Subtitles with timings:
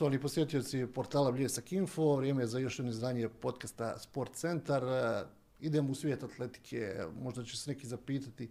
[0.00, 4.84] Poštovani posjetioci portala Bljesak Info, vrijeme je za još jedno izdanje podcasta Sport Centar.
[4.84, 5.24] E,
[5.60, 8.50] Idemo u svijet atletike, možda će se neki zapitati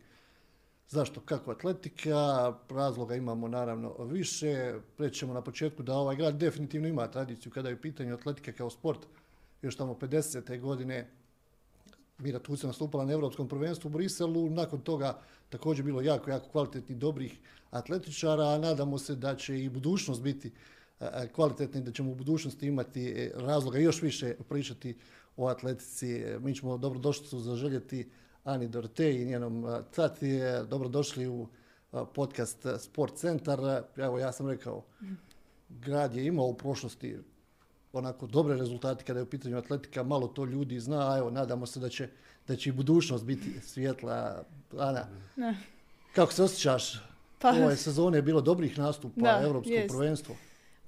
[0.90, 4.74] zašto, kako atletika, razloga imamo naravno više.
[4.98, 8.70] Prećemo na početku da ovaj grad definitivno ima tradiciju kada je u pitanju atletika kao
[8.70, 9.00] sport.
[9.62, 10.60] Još tamo 50.
[10.60, 11.10] godine
[12.18, 15.20] Mira Tuca nastupala na Evropskom prvenstvu u Briselu, nakon toga
[15.50, 17.40] također bilo jako, jako kvalitetni dobrih
[17.72, 20.52] atletičara, a nadamo se da će i budućnost biti
[21.36, 24.98] kvalitetni, da ćemo u budućnosti imati e, razloga još više pričati
[25.38, 26.24] o atletici.
[26.40, 28.10] Mi ćemo dobrodošli su zaželjeti
[28.44, 30.40] Ani Dorte i njenom tati.
[30.70, 31.48] Dobrodošli u
[32.14, 33.84] podcast Sport Centar.
[33.98, 34.84] Evo, ja sam rekao,
[35.70, 37.18] grad je imao u prošlosti
[37.94, 41.66] onako dobre rezultate kada je u pitanju atletika, malo to ljudi zna, a evo, nadamo
[41.66, 42.10] se da će,
[42.48, 44.44] da će i budućnost biti svjetla.
[44.78, 45.58] Ana, ne.
[46.16, 47.02] kako se osjećaš?
[47.40, 49.96] Pa, Ove sezone je bilo dobrih nastupa, da, evropsko jest.
[49.96, 50.36] prvenstvo.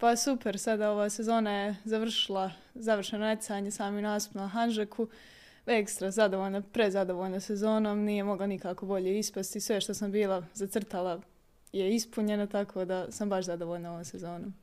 [0.01, 5.07] Pa super, sada ova sezona je završila, završeno necanje sami nastup na Hanžeku.
[5.65, 9.59] Ekstra zadovoljna, prezadovoljna sezonom, nije mogla nikako bolje ispasti.
[9.59, 11.21] Sve što sam bila zacrtala
[11.73, 14.53] je ispunjeno, tako da sam baš zadovoljna ovom sezonom.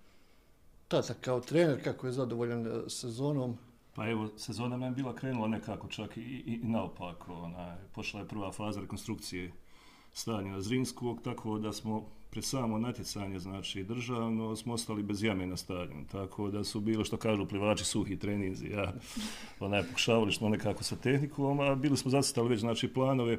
[0.89, 3.59] Tata, kao trener, kako je zadovoljan e, sezonom?
[3.95, 7.35] Pa evo, sezona nam je bila krenula nekako čak i, i, i naopako.
[7.35, 9.53] Ona, pošla je prva faza rekonstrukcije
[10.13, 15.57] stanja Zrinskog, tako da smo pre samo natjecanje, znači državno, smo ostali bez jame na
[15.57, 16.05] stadionu.
[16.13, 18.93] Tako da su bilo što kažu plivači suhi treninzi, ja
[19.61, 23.39] onaj pokušavali što nekako sa tehnikom, a bili smo zacitali već znači planove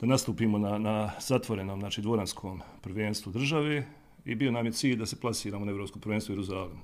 [0.00, 3.86] da nastupimo na, na zatvorenom, znači dvoranskom prvenstvu države
[4.24, 6.80] i bio nam je cilj da se plasiramo na Evropsko prvenstvo u Jeruzalemu.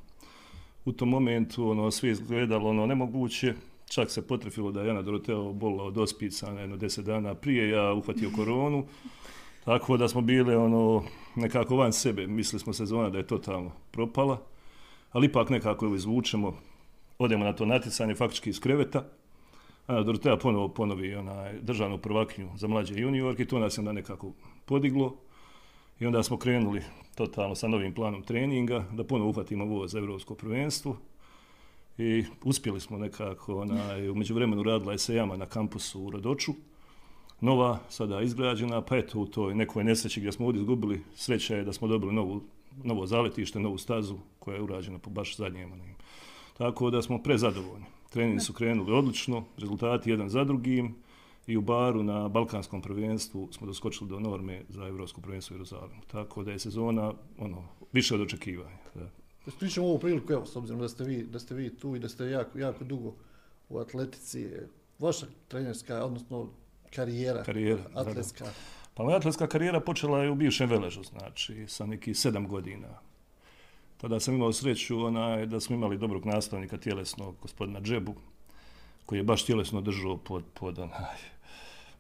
[0.85, 3.55] U tom momentu ono, sve izgledalo ono, nemoguće,
[3.89, 7.69] čak se potrefilo da je Jana Doroteo bolila od ospica na jedno deset dana prije,
[7.71, 8.85] ja uhvatio koronu,
[9.65, 11.05] tako da smo bili ono,
[11.37, 14.43] nekako van sebe, mislili smo sezona da je totalno propala,
[15.13, 16.57] ali ipak nekako je izvučemo,
[17.19, 19.05] odemo na to natjecanje, faktički iz kreveta,
[19.87, 24.33] Ana Dorotea ponovo ponovi onaj državnu prvakinju za mlađe juniorke, to nas je onda nekako
[24.65, 25.17] podiglo
[26.01, 26.83] i onda smo krenuli
[27.15, 30.97] totalno sa novim planom treninga, da ponovo uhvatimo ovo za evropsko prvenstvo,
[31.99, 36.53] i uspjeli smo nekako, ona, umeđu vremenu radila je se jama na kampusu u Rodoču,
[37.41, 41.65] nova, sada izgrađena, pa eto u toj nekoj nesreći gdje smo ovdje izgubili, sreća je
[41.65, 42.43] da smo dobili novu,
[42.85, 45.73] novo zaletište, novu stazu koja je urađena po baš zadnjem.
[46.59, 47.87] Tako da smo prezadovoljni.
[48.11, 50.95] Treningi su krenuli odlično, rezultati jedan za drugim
[51.47, 56.03] i u baru na Balkanskom prvenstvu smo doskočili do norme za Evropsko prvenstvo u Jeruzalemu.
[56.07, 58.86] Tako da je sezona ono, više od očekivanja.
[59.47, 59.53] Da.
[59.59, 62.09] Pričam ovu priliku, evo, s obzirom da ste vi, da ste vi tu i da
[62.09, 63.15] ste jako, jako dugo
[63.69, 64.51] u atletici.
[64.99, 66.49] Vaša trenerska, odnosno
[66.95, 68.45] karijera, karijera atletska.
[68.45, 68.57] Da, da.
[68.95, 72.89] Pa moja atletska karijera počela je u bivšem Veležu, znači, sa neki sedam godina.
[73.97, 78.15] Tada sam imao sreću onaj, da smo imali dobrog nastavnika tjelesnog, gospodina Džebu,
[79.07, 81.17] koji je baš tjelesno držao pod, pod, onaj,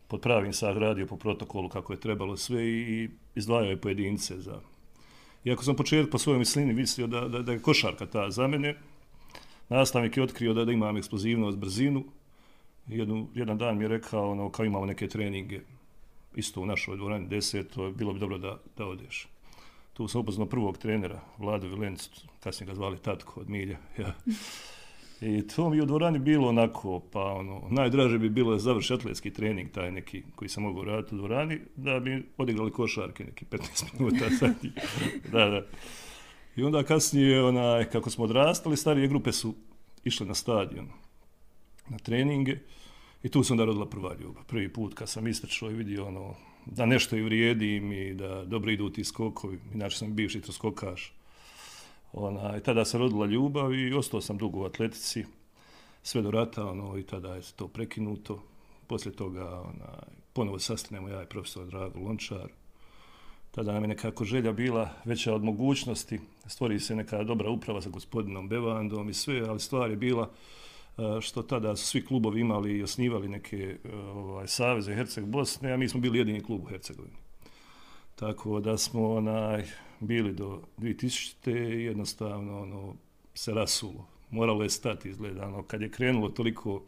[0.08, 4.60] pod pravim sad radio po protokolu kako je trebalo sve i izdvajao je pojedince za
[5.46, 8.74] Iako sam početku po svojoj mislini mislio da, da, da je košarka ta za mene,
[9.68, 12.04] nastavnik je otkrio da, da imam eksplozivnost, brzinu.
[12.86, 15.60] Jednu, jedan dan mi je rekao, ono, kao imamo neke treninge,
[16.34, 19.28] isto u našoj dvorani deseto, bilo bi dobro da, da odeš.
[19.92, 22.08] Tu sam upoznao prvog trenera, Vlado Vilenc,
[22.40, 23.78] kasnije ga zvali Tatko od Milja.
[23.98, 24.14] Ja.
[25.20, 28.94] I to mi je u dvorani bilo onako, pa ono, najdraže bi bilo da završi
[28.94, 33.44] atletski trening, taj neki koji sam mogao raditi u dvorani, da bi odigrali košarke neki
[33.44, 34.54] 15 minuta sad.
[35.32, 35.66] da, da.
[36.56, 39.54] I onda kasnije, onaj, kako smo odrastali, starije grupe su
[40.04, 40.88] išle na stadion,
[41.88, 42.58] na treninge,
[43.22, 44.44] i tu sam onda rodila prva ljubav.
[44.44, 46.34] Prvi put kad sam istrčao i vidio ono,
[46.66, 51.15] da nešto i vrijedim i da dobro idu ti skokovi, inače sam bivši troskokaš,
[52.12, 55.24] Ona, i tada se rodila ljubav i ostao sam dugo u atletici
[56.02, 58.42] sve do rata ono, i tada je to prekinuto.
[58.86, 59.98] Poslije toga ona,
[60.32, 62.48] ponovo sastanemo ja i profesor Drago Lončar.
[63.50, 66.20] Tada nam je nekako želja bila veća od mogućnosti.
[66.46, 70.30] Stvori se neka dobra uprava sa gospodinom Bevandom i sve, ali stvar je bila
[70.98, 75.72] e, što tada su svi klubovi imali i osnivali neke e, ovaj, saveze Herceg Bosne,
[75.72, 77.16] a mi smo bili jedini klub u Hercegovini.
[78.16, 79.64] Tako da smo onaj,
[80.00, 81.50] bili do 2000.
[81.60, 82.94] jednostavno ono,
[83.34, 84.06] se rasulo.
[84.30, 85.46] Moralo je stati izgleda.
[85.46, 86.82] Ono, kad je krenulo toliko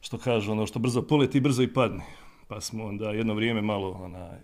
[0.00, 2.04] što kaže ono što brzo poleti brzo i padne.
[2.48, 4.38] Pa smo onda jedno vrijeme malo onaj,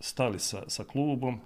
[0.00, 1.40] stali sa, sa klubom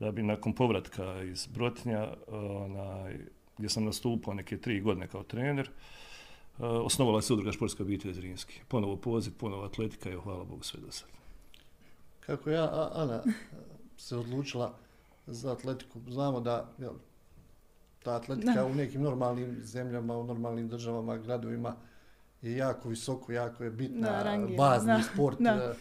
[0.00, 3.18] da bi nakon povratka iz Brotnja onaj,
[3.58, 5.70] gdje sam nastupao neke tri godine kao trener
[6.58, 8.60] osnovala se udruga športska obitelj Zrinski.
[8.68, 11.23] Ponovo poziv, ponovo atletika i hvala Bogu sve do sada
[12.26, 13.22] kako ja, Ana,
[13.96, 14.74] se odlučila
[15.26, 16.00] za atletiku.
[16.08, 16.92] Znamo da jel,
[18.02, 21.76] ta atletika u nekim normalnim zemljama, u normalnim državama, gradovima
[22.42, 25.38] je jako visoko, jako je bitna, Da, bazni da, sport.
[25.40, 25.50] da.
[25.50, 25.74] E,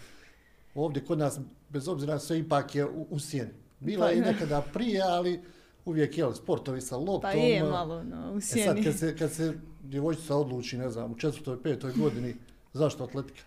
[0.75, 3.51] Ovdje kod nas, bez obzira sve, ipak je u, u sjeni.
[3.79, 4.31] Bila Pa, je i da.
[4.31, 5.41] nekada prije, ali
[5.85, 7.21] uvijek je sportovi sa loptom.
[7.21, 8.83] Pa je malo no, u E sad, sjeni.
[8.83, 9.53] kad se, kad se
[9.83, 12.35] djevojčica odluči, ne znam, u četvrtoj, petoj godini,
[12.73, 13.41] zašto atletika?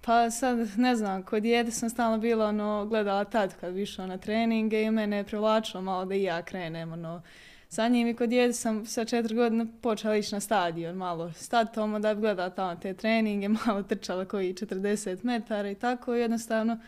[0.00, 4.04] Pa sad, ne znam, kod dijete sam stalno bila ono, gledala tad kad bi išao
[4.04, 6.92] ono na treninge i mene je privlačilo malo da i ja krenem.
[6.92, 7.22] Ono.
[7.68, 11.48] Sa njim i kod dijete sam sa četiri godine počela ići na stadion malo s
[11.48, 16.14] tatom da bi gledala tamo te treninge, malo trčala koji 40 metara i tako.
[16.14, 16.78] Jednostavno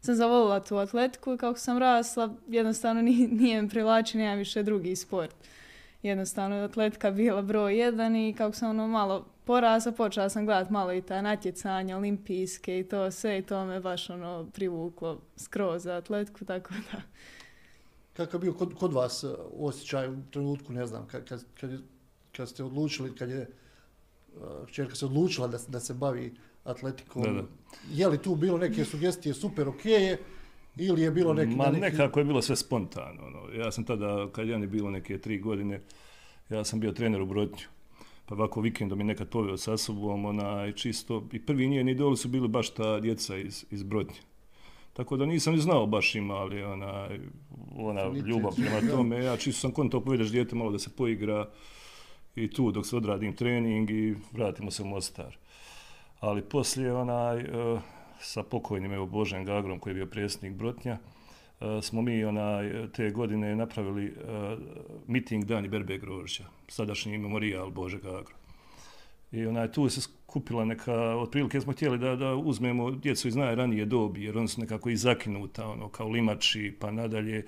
[0.00, 4.62] sam zavolila tu atletiku i kako sam rasla, jednostavno nije, nije mi privlačio nijedan više
[4.62, 5.34] drugi sport.
[6.04, 10.70] Jednostavno je atletika bila broj jedan i kako sam ono malo porasla, počela sam gledat
[10.70, 15.82] malo i ta natjecanja olimpijske i to sve i to me baš ono privuklo skroz
[15.82, 17.00] za atletiku, tako da.
[18.14, 21.70] Kakav je bio kod, kod vas e, osjećaj u trenutku, ne znam, kad, kad, kad,
[21.70, 21.78] je-
[22.32, 23.48] kad ste odlučili, kad je e,
[24.66, 26.34] čerka se odlučila da, se- da se bavi
[26.64, 27.42] atletikom, Da, da.
[27.92, 30.18] je li tu bilo neke sugestije super ok je,
[30.76, 31.56] ili je bilo neki...
[31.56, 31.80] Ma neki...
[31.80, 33.26] nekako je bilo sve spontano.
[33.26, 33.62] Ono.
[33.64, 35.80] Ja sam tada, kad Jani bilo neke tri godine,
[36.50, 37.66] ja sam bio trener u Brotnju.
[38.26, 42.28] Pa ovako vikendom je nekad poveo sa sobom, onaj, čisto, i prvi njeni idoli su
[42.28, 44.20] bili baš ta djeca iz, iz Brotnje.
[44.92, 47.08] Tako da nisam ni znao baš ima, ali ona,
[47.76, 49.24] ona ljubav prema tome.
[49.24, 51.48] Ja čisto sam kontao povedeš dijete malo da se poigra
[52.36, 55.36] i tu dok se odradim trening i vratimo se u Mostar.
[56.20, 57.80] Ali poslije onaj, eh,
[58.20, 60.98] sa pokojnim evo Božem Gagrom koji je bio predsjednik Brotnja,
[61.60, 64.58] e, smo mi onaj, te godine napravili uh,
[65.06, 68.34] miting Dani Berbe Grožića, sadašnji memorijal Bože Gagro.
[69.32, 73.84] I onaj, tu se skupila neka, otprilike smo htjeli da, da uzmemo djecu iz najranije
[73.84, 77.46] dobi, jer oni su nekako i zakinuta, ono, kao limači, pa nadalje,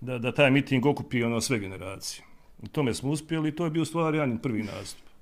[0.00, 2.24] da, da taj miting okupi ono sve generacije.
[2.62, 5.13] U tome smo uspjeli i to je bio u stvari Janin prvi nastup.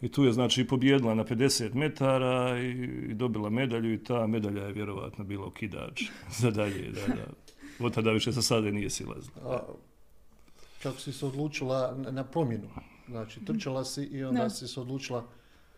[0.00, 2.70] I tu je znači pobjedila na 50 metara i,
[3.10, 6.02] i dobila medalju i ta medalja je vjerovatno bila okidač
[6.40, 6.90] za dalje.
[6.92, 7.26] Da, da.
[7.86, 9.36] Od tada više sa sade nije silazila.
[9.44, 9.58] A,
[10.82, 12.68] kako si se odlučila na, promjenu?
[13.08, 14.50] Znači, trčala si i onda Da.
[14.50, 15.24] si se odlučila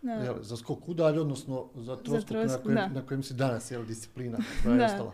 [0.02, 0.12] Da.
[0.12, 2.88] jel, za skok udalj, odnosno za troskok na, kojem, da.
[2.88, 4.84] na kojem si danas, jel, disciplina koja je Da.
[4.84, 5.12] ostala.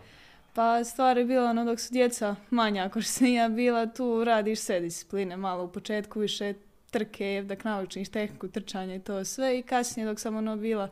[0.53, 4.23] Pa stvar je bila ono dok su djeca manja, ako što sam ja bila, tu
[4.23, 6.53] radiš sve discipline, malo u početku više
[6.95, 10.89] trke, da naučiš tehniku trčanja i to sve i kasnije dok sam ono bila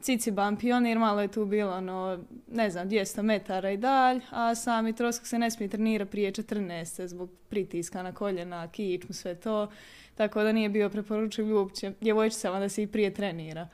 [0.00, 4.92] Ciciban pionir, malo je tu bilo ono, ne znam, 200 metara i dalj, a sami
[4.92, 7.06] trosk se ne smije trenira prije 14.
[7.06, 9.70] zbog pritiska na koljena, kičmu, sve to,
[10.14, 13.68] tako da nije bio preporučiv uopće djevojčicama da se i prije trenira.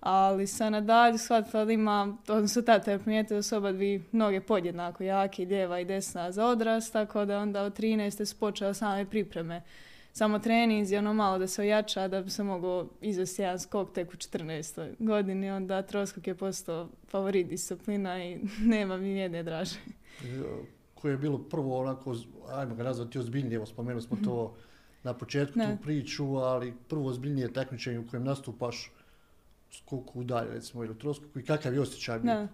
[0.00, 4.40] Ali sam nadalje shvatila da ima, odnosno tata je primijetio da su oba dvi noge
[4.40, 8.24] podjednako jake, lijeva i desna za odrast, tako da onda od 13.
[8.24, 9.62] su počela same pripreme.
[10.12, 14.08] Samo treninzi, ono malo da se ojača, da bi se mogao izvesti jedan skok tek
[14.14, 14.94] u 14.
[14.98, 18.38] godini, onda troskok je postao favorit disciplina i
[18.74, 19.78] nema mi nijedne draže.
[20.94, 22.16] koje je bilo prvo onako,
[22.52, 24.54] ajmo ga nazvati ozbiljnije, evo spomenuli smo to
[25.02, 25.66] na početku Da.
[25.66, 28.92] tu priču, ali prvo ozbiljnije takmičenje u kojem nastupaš
[29.72, 32.34] skoku udalje, recimo, ili u troskoku i kakav je osjećaj bio?
[32.34, 32.48] Da.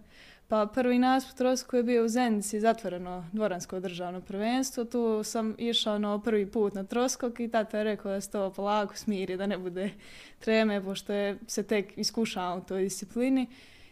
[0.49, 4.85] Pa prvi nastup trosku je bio u Zenici, zatvoreno dvoransko državno prvenstvo.
[4.85, 8.31] Tu sam išao ono na prvi put na troskok i tata je rekao da se
[8.31, 9.91] to polako smiri, da ne bude
[10.39, 13.47] treme, pošto je se tek iskušao u toj disciplini.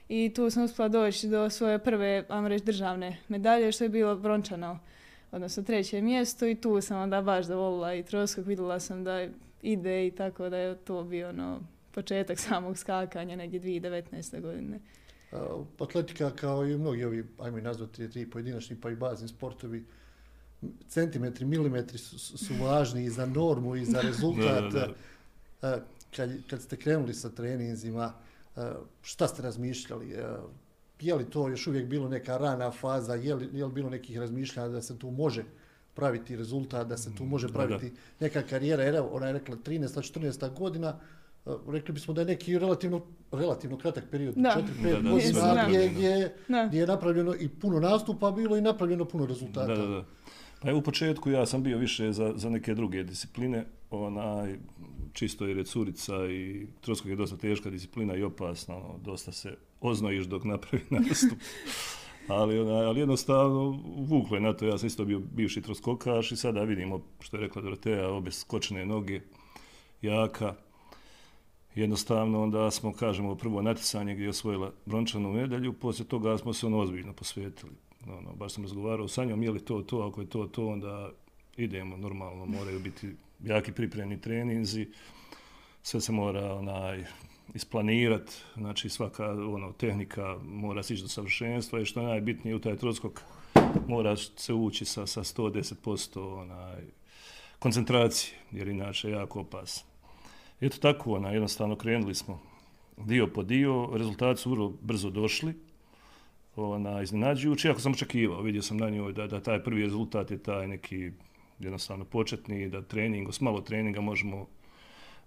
[0.08, 4.16] I tu sam uspjela doći do svoje prve, vam reći, državne medalje, što je bilo
[4.16, 4.78] brončano,
[5.32, 9.28] odnosno treće mjesto i tu sam onda baš dovolila i troskok, vidjela sam da
[9.62, 11.60] ide i tako da je to bio ono,
[11.92, 14.40] početak samog skakanja, negdje 2019.
[14.40, 14.78] godine.
[15.80, 19.84] Atletika kao i mnogi ovi, ajmo i nazvati ti pojedinačni pa i bazni sportovi,
[20.88, 24.72] centimetri, milimetri su, su važni i za normu i za rezultat.
[24.72, 24.94] Da, da,
[25.62, 25.78] A,
[26.16, 28.12] Kad, kad ste krenuli sa treninzima,
[29.02, 30.16] šta ste razmišljali?
[31.00, 33.14] Je li to još uvijek bilo neka rana faza?
[33.14, 35.44] Je li, je li bilo nekih razmišljanja da se tu može
[35.94, 38.82] praviti rezultat, da se tu može Da, praviti neka karijera?
[38.82, 40.20] Jer ona je rekla 13.
[40.20, 40.58] 14.
[40.58, 40.98] godina,
[41.68, 44.62] rekli bismo da je neki relativno, relativno kratak period, Da.
[44.82, 46.66] 4-5 Da, da, godina, gdje, godina.
[46.66, 49.66] gdje, je napravljeno i puno nastupa bilo i napravljeno puno rezultata.
[49.66, 50.04] Da, da, da.
[50.62, 54.58] Pa evo u početku ja sam bio više za, za neke druge discipline, onaj,
[55.12, 59.56] čisto jer je curica i troskog je dosta teška disciplina i opasna, ono, dosta se
[59.80, 61.38] oznojiš dok napravi nastup.
[62.28, 66.36] ali, onaj, ali jednostavno vuklo je na to, ja sam isto bio bivši troskokaš i
[66.36, 69.20] sada vidimo što je rekla Doroteja, obe skočene noge,
[70.02, 70.54] jaka.
[71.76, 76.66] Jednostavno onda smo, kažemo, prvo natjecanje gdje je osvojila brončanu medalju, poslije toga smo se
[76.66, 77.72] ono ozbiljno posvetili.
[78.08, 81.10] Ono, baš sam razgovarao sa njom, je li to to, ako je to to, onda
[81.56, 84.88] idemo normalno, moraju biti jaki pripremni treninzi,
[85.82, 87.04] sve se mora onaj,
[87.54, 92.76] isplanirati, znači svaka ono, tehnika mora sići do savršenstva i što je najbitnije u taj
[92.76, 93.22] troskok
[93.88, 96.84] mora se ući sa, sa 110% onaj,
[97.58, 99.95] koncentracije, jer inače je jako opasno.
[100.60, 102.40] Eto tako, ona, jednostavno krenuli smo
[102.96, 105.54] dio po dio, rezultati su vrlo brzo došli,
[106.56, 110.38] ona, iznenađujući, ako sam očekivao, vidio sam na njoj da, da taj prvi rezultat je
[110.38, 111.10] taj neki
[111.58, 114.46] jednostavno početni, da trening, s malo treninga možemo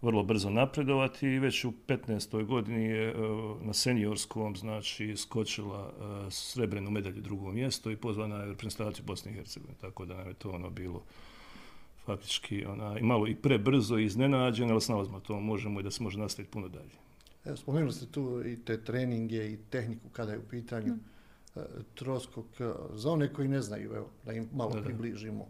[0.01, 2.45] vrlo brzo napredovati i već u 15.
[2.45, 3.13] godini je e,
[3.62, 5.91] na seniorskom znači skočila
[6.27, 10.27] e, srebrenu medalju drugo mjesto i pozvana je reprezentaciju Bosne i Hercegovine, tako da nam
[10.27, 11.03] je to ono bilo
[12.06, 16.03] faktički ona, i malo i prebrzo i iznenađeno, ali snalazimo to možemo i da se
[16.03, 16.96] može nastaviti puno dalje.
[17.46, 21.60] Evo, spomenuli ste tu i te treninge i tehniku kada je u pitanju mm.
[21.96, 22.46] troskog.
[22.94, 25.48] Za one koji ne znaju, evo, da im malo da, približimo,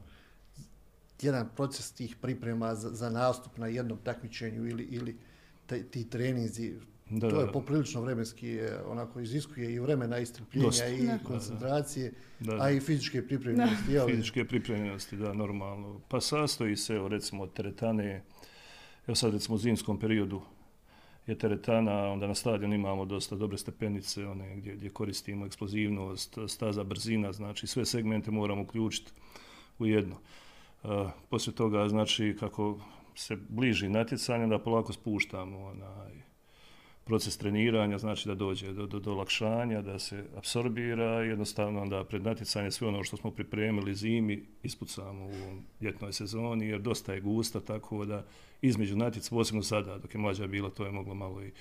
[1.22, 5.18] jedan proces tih priprema za, za nastup na jednom takmičenju ili, ili
[5.68, 6.76] te, ti treninzi,
[7.10, 11.18] da, to je poprilično vremenski, onako iziskuje i vremena i strpljenja i da.
[11.24, 12.64] koncentracije, da, da.
[12.64, 13.94] a i fizičke pripremljenosti.
[13.94, 14.06] Da.
[14.06, 16.02] Fizičke pripremljenosti, da, normalno.
[16.08, 18.24] Pa sastoji se, evo, recimo, od teretane,
[19.08, 20.42] evo sad recimo u zimskom periodu,
[21.28, 26.84] je teretana, onda na stadion imamo dosta dobre stepenice, one gdje, gdje koristimo eksplozivnost, staza,
[26.84, 29.12] brzina, znači sve segmente moramo uključiti
[29.80, 30.16] u jedno.
[30.84, 32.80] Uh, poslije toga, znači, kako
[33.16, 36.29] se bliži natjecanje, da polako spuštamo onaj
[37.10, 42.24] proces treniranja, znači da dođe do, do, do lakšanja, da se absorbira, jednostavno da pred
[42.24, 47.60] natjecanje sve ono što smo pripremili zimi ispucamo u ljetnoj sezoni, jer dosta je gusta,
[47.60, 48.26] tako da
[48.62, 51.52] između natjeca, posebno sada, dok je mlađa bila, to je moglo malo i...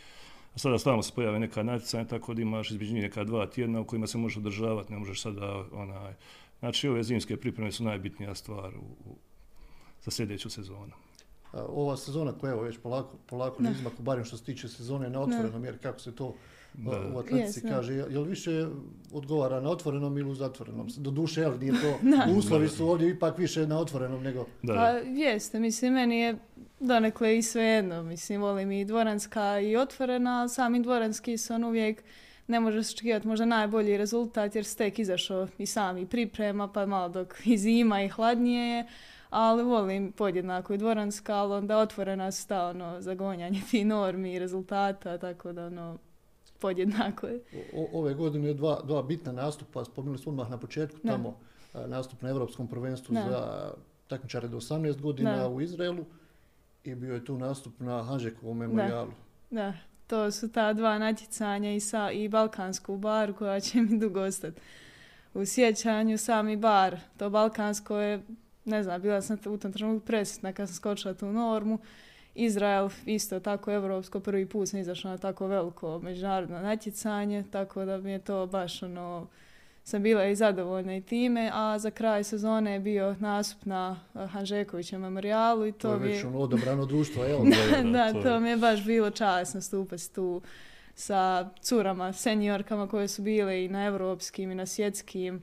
[0.55, 3.85] A sada stavno se pojave neka natjecanja, tako da imaš između neka dva tjedna u
[3.85, 6.13] kojima se možeš održavati, ne možeš sada onaj...
[6.59, 9.17] Znači, ove zimske pripreme su najbitnija stvar u, u,
[10.03, 11.08] za sljedeću sezonu.
[11.53, 15.21] Ova sezona koja je već polako, polako na izmaku, barem što se tiče sezone na
[15.21, 16.35] otvorenom, jer kako se to
[16.75, 17.11] da.
[17.15, 18.67] u atletici yes, kaže, je li više
[19.13, 20.89] odgovara na otvorenom ili u zatvorenom?
[20.97, 21.99] Do duše, jel, nije to,
[22.39, 24.47] uslovi su ovdje ipak više na otvorenom nego...
[24.63, 24.75] Da.
[24.75, 26.37] Pa jeste, mislim, meni je
[26.81, 31.65] donekle i sve jedno, mislim, volim i dvoranska i otvorena, ali sami dvoranski su on
[31.65, 32.03] uvijek
[32.47, 37.09] ne može se očekivati možda najbolji rezultat jer stek izašao i sami priprema, pa malo
[37.09, 38.87] dok i zima i hladnije je,
[39.31, 44.39] ali volim podjednako i dvoranska, ali onda otvorena su ta ono, zagonjanje ti normi i
[44.39, 45.99] rezultata, tako da ono,
[46.59, 47.41] podjednako je.
[47.75, 51.13] O, ove godine je dva, dva bitna nastupa, spomenuli smo odmah na početku, ne.
[51.13, 51.37] tamo
[51.87, 53.25] nastup na Evropskom prvenstvu ne.
[53.29, 53.71] za
[54.09, 55.47] takmičare do 18 godina ne.
[55.47, 56.05] u Izraelu
[56.85, 59.11] i bio je tu nastup na Hanžekovom memorialu.
[59.51, 59.73] Da,
[60.07, 64.61] to su ta dva natjecanja i, sa, i Balkansku bar koja će mi dugo ostati.
[65.35, 68.23] U sjećanju sami bar, to Balkansko je,
[68.69, 71.79] ne znam, bila sam u tom trenutku presjetna kad sam skočila tu normu.
[72.35, 77.99] Izrael isto tako evropsko, prvi put sam izašla na tako veliko međunarodno natjecanje, tako da
[77.99, 79.27] mi je to baš ono,
[79.85, 84.27] sam bila i zadovoljna i time, a za kraj sezone je bio nastup na eh,
[84.27, 87.39] Hanžekovićem memorialu i to, to je već ono odobrano društvo, jel?
[87.83, 90.43] da, da, to, to mi je baš bilo čas nastupati tu
[90.95, 95.43] sa curama, seniorkama koje su bile i na evropskim i na svjetskim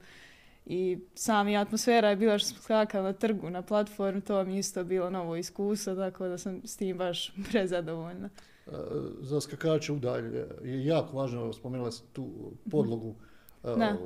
[0.66, 4.84] i sami atmosfera je bila što smo skakali na trgu, na platformu, to mi isto
[4.84, 8.28] bilo novo iskustvo, tako da sam s tim baš prezadovoljna.
[8.66, 8.72] Eh,
[9.20, 12.28] za skakače udalj je jako važno, spomenula sam tu
[12.70, 13.14] podlogu,
[13.62, 13.96] da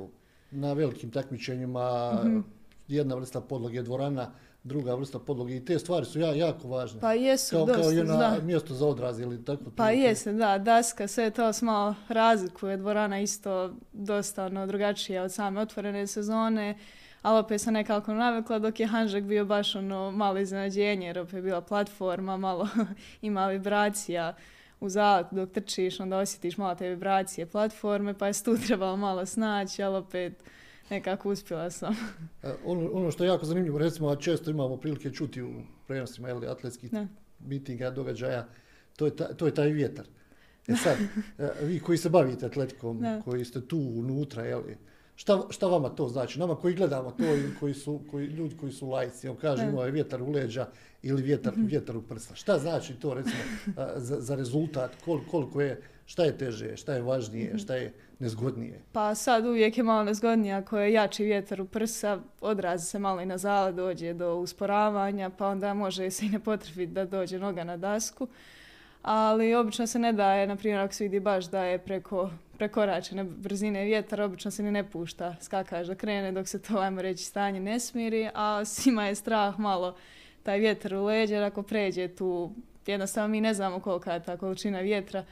[0.51, 2.43] na velikim takmičenjima, mm -hmm.
[2.87, 4.31] jedna vrsta podloge je dvorana,
[4.63, 7.01] druga vrsta podloge i te stvari su ja, jako važne.
[7.01, 8.37] Pa jesu kao, dosta, kao jedno da.
[8.41, 9.63] mjesto za odraz ili tako.
[9.75, 15.33] Pa jesu, da, daska, sve to s malo razlikuje, dvorana isto dosta ono, drugačija od
[15.33, 16.77] same otvorene sezone,
[17.21, 21.33] ali opet sam nekako navikla dok je Hanžek bio baš ono malo iznenađenje, jer opet
[21.33, 22.67] je bila platforma, malo
[23.21, 24.35] ima vibracija
[24.79, 29.25] u zalet dok trčiš, onda osjetiš malo te vibracije platforme, pa je tu trebalo malo
[29.25, 30.43] snaći, ali opet
[30.91, 31.95] nekako uspjela sam.
[32.43, 35.51] E, ono, ono što je jako zanimljivo, recimo, a često imamo prilike čuti u
[35.87, 36.91] prenosima ili atletskih
[37.39, 38.47] mitinga, događaja,
[38.95, 40.05] to je, ta, to je taj vjetar.
[40.67, 40.97] E sad,
[41.39, 43.21] e, vi koji se bavite atletikom, ne.
[43.25, 44.77] koji ste tu unutra, jeli,
[45.15, 46.39] šta, šta vama to znači?
[46.39, 49.85] Nama koji gledamo to i koji su, koji, ljudi koji su lajci, on kaže imao
[49.85, 50.67] je vjetar u leđa
[51.01, 51.67] ili vjetar, -hmm.
[51.67, 52.35] vjetar u prsa.
[52.35, 53.43] Šta znači to recimo
[53.95, 54.91] za, za rezultat?
[55.05, 57.63] Kol, koliko je, šta je teže, šta je važnije, -hmm.
[57.63, 58.81] šta je nezgodnije?
[58.91, 63.21] Pa sad uvijek je malo nezgodnije ako je jači vjetar u prsa, odrazi se malo
[63.21, 67.39] i na zale, dođe do usporavanja, pa onda može se i ne potrebiti da dođe
[67.39, 68.27] noga na dasku.
[69.01, 73.23] Ali obično se ne daje, na primjer ako se vidi baš da je preko prekoračene
[73.23, 77.23] brzine vjetra, obično se ni ne pušta skakaš da krene dok se to, ajmo reći,
[77.23, 79.95] stanje ne smiri, a svima je strah malo
[80.43, 82.51] taj vjetar u leđa, jer ako pređe tu,
[82.85, 85.25] jednostavno mi ne znamo kolika je ta količina vjetra,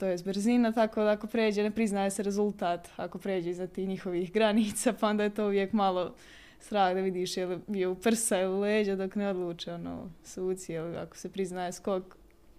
[0.00, 3.88] to je brzina, tako da ako pređe ne priznaje se rezultat, ako pređe iza tih
[3.88, 6.14] njihovih granica, pa onda je to uvijek malo
[6.60, 10.10] strah da vidiš je li bio u prsa ili u leđa dok ne odluče ono,
[10.24, 12.16] suci, ili ako se priznaje skok,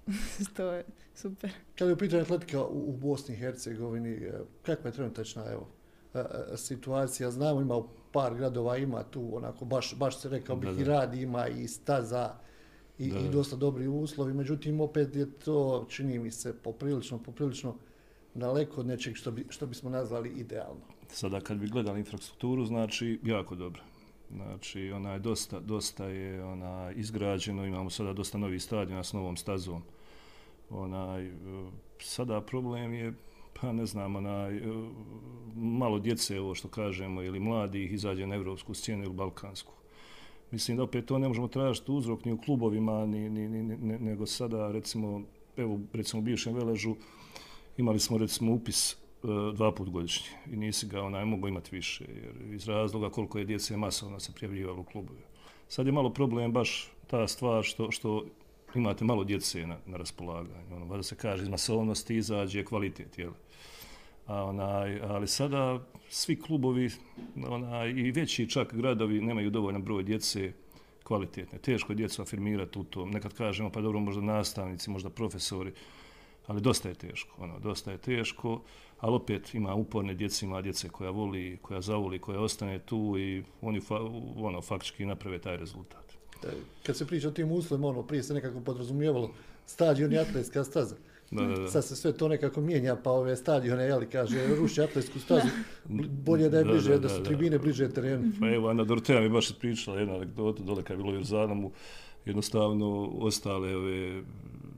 [0.58, 1.52] to je super.
[1.78, 4.32] Kada je u pitanju atletika u, u Bosni i Hercegovini, e,
[4.62, 5.68] kakva je trenutačna evo,
[6.14, 7.32] e, e, situacija?
[7.32, 7.82] Znamo ima
[8.12, 12.34] par gradova, ima tu onako, baš, baš se rekao bih i radi, ima i staza
[13.02, 17.76] i, i dosta dobri uslovi, međutim opet je to, čini mi se, poprilično, poprilično
[18.34, 20.82] daleko od nečeg što, bi, što bismo nazvali idealno.
[21.08, 23.82] Sada kad bi gledali infrastrukturu, znači jako dobro.
[24.32, 29.38] Znači, ona je dosta, dosta je ona izgrađeno, imamo sada dosta novi stadion s novom
[29.38, 29.84] stazom.
[30.70, 31.32] Onaj, e,
[32.00, 33.14] sada problem je,
[33.62, 34.62] pa ne znam, onaj, e,
[35.56, 39.74] malo djece, ovo što kažemo, ili mladi ih izađe na evropsku scenu ili balkansku.
[40.52, 44.26] Mislim da opet to ne možemo tražiti uzrok ni u klubovima, ni, ni, ni, nego
[44.26, 45.22] sada, recimo,
[45.58, 46.96] evo, recimo u bivšem Veležu,
[47.78, 48.98] imali smo, recimo, upis e,
[49.56, 53.46] dva put godišnje i nisi ga onaj mogao imati više jer iz razloga koliko je
[53.46, 55.22] djece masovno se prijavljivalo u klubove.
[55.68, 58.26] Sad je malo problem baš ta stvar što, što
[58.76, 60.76] imate malo djece na, na raspolaganju.
[60.76, 63.18] Ono, da se kaže iz masovnosti izađe kvalitet.
[63.18, 63.32] Jel?
[64.32, 66.90] A onaj, ali sada svi klubovi
[67.48, 70.54] onaj, i veći čak gradovi nemaju dovoljan broj djece
[71.04, 71.60] kvalitetne.
[71.60, 73.12] Teško je djecu afirmirati u tom.
[73.12, 75.72] Nekad kažemo pa dobro možda nastavnici, možda profesori,
[76.48, 77.44] ali dosta je teško.
[77.44, 78.62] Ono, dosta je teško
[79.02, 83.44] ali opet ima uporne djece, ima djece koja voli, koja zavoli, koja ostane tu i
[83.62, 83.96] oni fa,
[84.36, 86.14] ono, faktički naprave taj rezultat.
[86.44, 86.48] E,
[86.84, 89.32] kad se priča o tim uslovima, ono, prije se nekako podrazumijevalo
[89.66, 90.96] stadion i atletska staza.
[91.32, 91.68] Da, da, da.
[91.68, 95.48] Sad se sve to nekako mijenja, pa ove stadione, jeli, kaže, ruši atletsku stazu,
[96.26, 98.32] bolje da je bliže, da, da, da, da su tribine bliže terenu.
[98.40, 101.72] Pa evo, Ana Dorotea mi baš pričala jedna anegdota, dole kad je bilo u Jerzanamu,
[102.26, 104.22] jednostavno ostale ove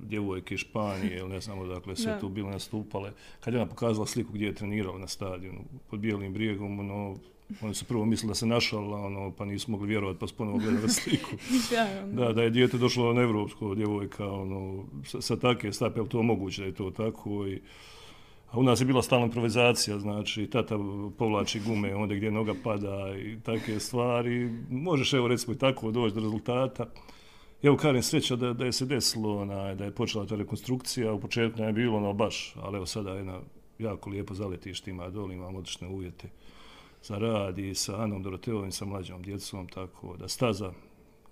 [0.01, 3.11] djevojke Španije ili ne znam odakle sve tu bile nastupale.
[3.39, 7.15] Kad je ona pokazala sliku gdje je trenirala na stadionu pod Bijelim brijegom, ono,
[7.61, 10.57] oni su prvo mislili da se našala, ono, pa nisu mogli vjerovati, pa su ponovo
[10.57, 11.29] gledali sliku.
[12.11, 16.23] da, da je dijete došlo na evropsko djevojka, ono, sa, sa take stape, ali to
[16.23, 17.47] moguće da je to tako.
[17.47, 17.61] I,
[18.51, 20.77] a u nas je bila stalna improvizacija, znači, tata
[21.17, 24.49] povlači gume onda gdje noga pada i take stvari.
[24.69, 26.85] Možeš, evo, recimo, i tako doći do rezultata.
[27.63, 31.19] Evo kažem sreća da, da je se desilo, ona, da je počela ta rekonstrukcija, u
[31.19, 33.39] početku ne je bilo ono baš, ali evo sada je na
[33.79, 36.29] jako lijepo zaletište, ima doli, imamo odlične uvjete
[37.03, 40.71] za rad i sa Anom Doroteovim, sa mlađom djecom, tako da staza,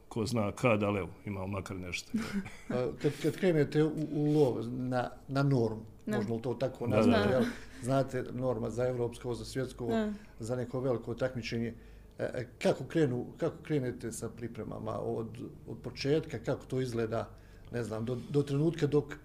[0.10, 2.12] ko zna kada, ali evo, imamo makar nešto.
[3.02, 6.18] kad, kad krenete u, u lov na, na normu, no.
[6.18, 7.46] možemo li to tako nazvati,
[7.82, 10.14] znate norma za evropsko, za svjetsko, no.
[10.40, 11.74] za neko veliko takmičenje,
[12.22, 15.28] E, e, kako, krenu, kako krenete sa pripremama od,
[15.68, 17.30] od početka, kako to izgleda,
[17.72, 19.16] ne znam, do, do trenutka dok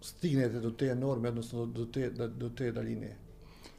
[0.00, 3.16] stignete do te norme, odnosno do te, do te daljine?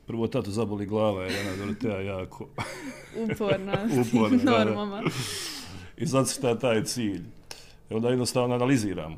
[0.08, 2.48] Prvo tato zaboli glava, jer ona Dorotea jako
[3.32, 5.04] uporna, uporna normama.
[5.98, 7.22] I sad zacrta taj cilj.
[7.90, 9.18] I onda jednostavno analiziramo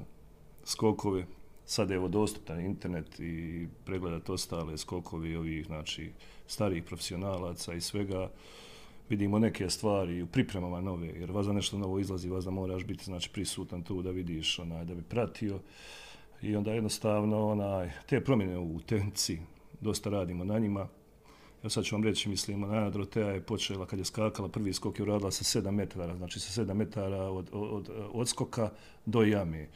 [0.63, 1.25] skokove.
[1.65, 6.11] Sad je evo dostupan internet i pregledati ostale skokovi ovih, znači,
[6.47, 8.29] starih profesionalaca i svega
[9.09, 13.29] vidimo neke stvari u pripremama nove, jer vas nešto novo izlazi, vas moraš biti znači,
[13.29, 15.59] prisutan tu da vidiš, onaj, da bi pratio.
[16.41, 19.39] I onda jednostavno onaj, te promjene u tenci,
[19.81, 20.87] dosta radimo na njima.
[21.63, 24.99] Ja sad ću vam reći, mislim, Ana Drotea je počela kad je skakala, prvi skok
[24.99, 28.69] je uradila sa 7 metara, znači sa 7 metara od, od, od skoka
[29.05, 29.67] do jame.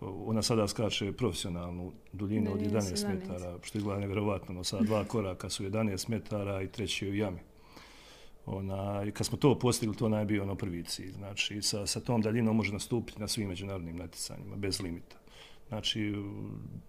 [0.00, 5.50] Ona sada skače profesionalnu duljinu od 11 metara, što izgleda nevjerovatno, no sada dva koraka
[5.50, 7.40] su 11 metara i treći je u jami
[8.46, 11.12] ona, i kad smo to postigli, to naj bio ono prvi cilj.
[11.12, 15.16] Znači, sa, sa tom daljinom može nastupiti na svim međunarodnim natjecanjima, bez limita.
[15.70, 16.14] Znači,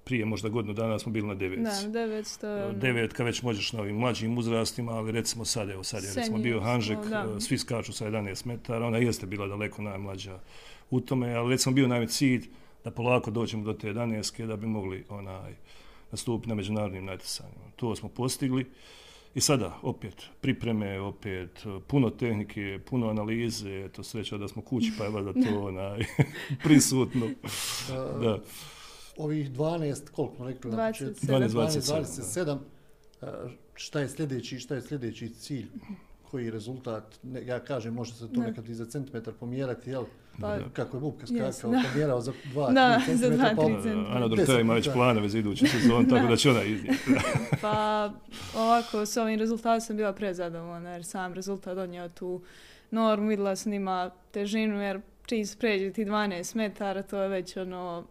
[0.04, 1.60] prije možda godinu dana smo bili na devet.
[1.60, 2.66] Da, devet, to je...
[2.66, 6.14] Ono- devet, kad već možeš na ovim mlađim uzrastima, ali recimo sad, evo sad je
[6.16, 10.40] recimo bio Hanžek, smo, svi skaču sa 11 metara, ona jeste bila daleko najmlađa
[10.90, 12.48] u tome, ali recimo bio najveći cilj
[12.84, 15.56] da polako dođemo do te 11 da bi mogli onaj,
[16.12, 17.72] nastupiti na međunarodnim natjecanjima.
[17.76, 18.66] To smo postigli.
[19.36, 25.06] I sada, opet, pripreme, opet, puno tehnike, puno analize, to sreća da smo kući, pa
[25.06, 26.00] evo da to onaj,
[26.64, 27.30] prisutno.
[28.22, 28.40] da.
[29.18, 30.72] Ovih 12, koliko smo rekli?
[30.72, 31.14] 27.
[31.28, 32.58] 12, 27.
[33.02, 33.50] 27.
[33.74, 35.68] Šta je sljedeći, šta je sljedeći cilj?
[36.32, 37.20] Koji rezultat?
[37.24, 38.48] Ne, ja kažem, može se to ne.
[38.48, 40.04] nekad i za centimetar pomjerati, jel?
[40.42, 43.38] Pa, kako je Bubka skakao, yes, pomjerao za 2-3 cm.
[43.38, 47.12] Da, pa, Ana Doroteva ima već planove za idući sezon, tako da će ona iznijeti.
[47.62, 48.12] pa,
[48.56, 52.42] ovako, s ovim rezultatom sam bila prezadovoljna, jer sam rezultat donio tu
[52.92, 58.06] normu, videla sam ima težinu, jer čiji pređe ti 12 metara, to je već ono,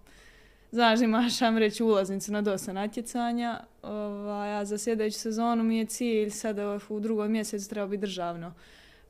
[0.70, 3.61] znaš, imaš, vam reći, ulaznicu na dosta natjecanja.
[3.83, 8.00] Ovaj, a za sljedeću sezonu mi je cilj, sada ovaj, u drugom mjesecu treba biti
[8.00, 8.54] državno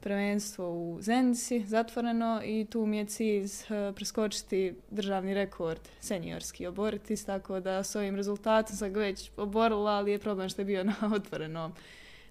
[0.01, 7.27] prvenstvo u Zenici, zatvoreno i tu mi je cilj eh, preskočiti državni rekord seniorski oboriti,
[7.27, 10.85] tako da s ovim rezultatom sam ga već oborila, ali je problem što je bio
[10.85, 11.73] na otvorenom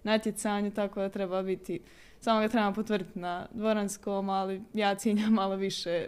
[0.04, 1.80] natjecanju, tako da treba biti,
[2.20, 6.08] samo ga trebamo potvrditi na dvoranskom, ali ja ciljam malo više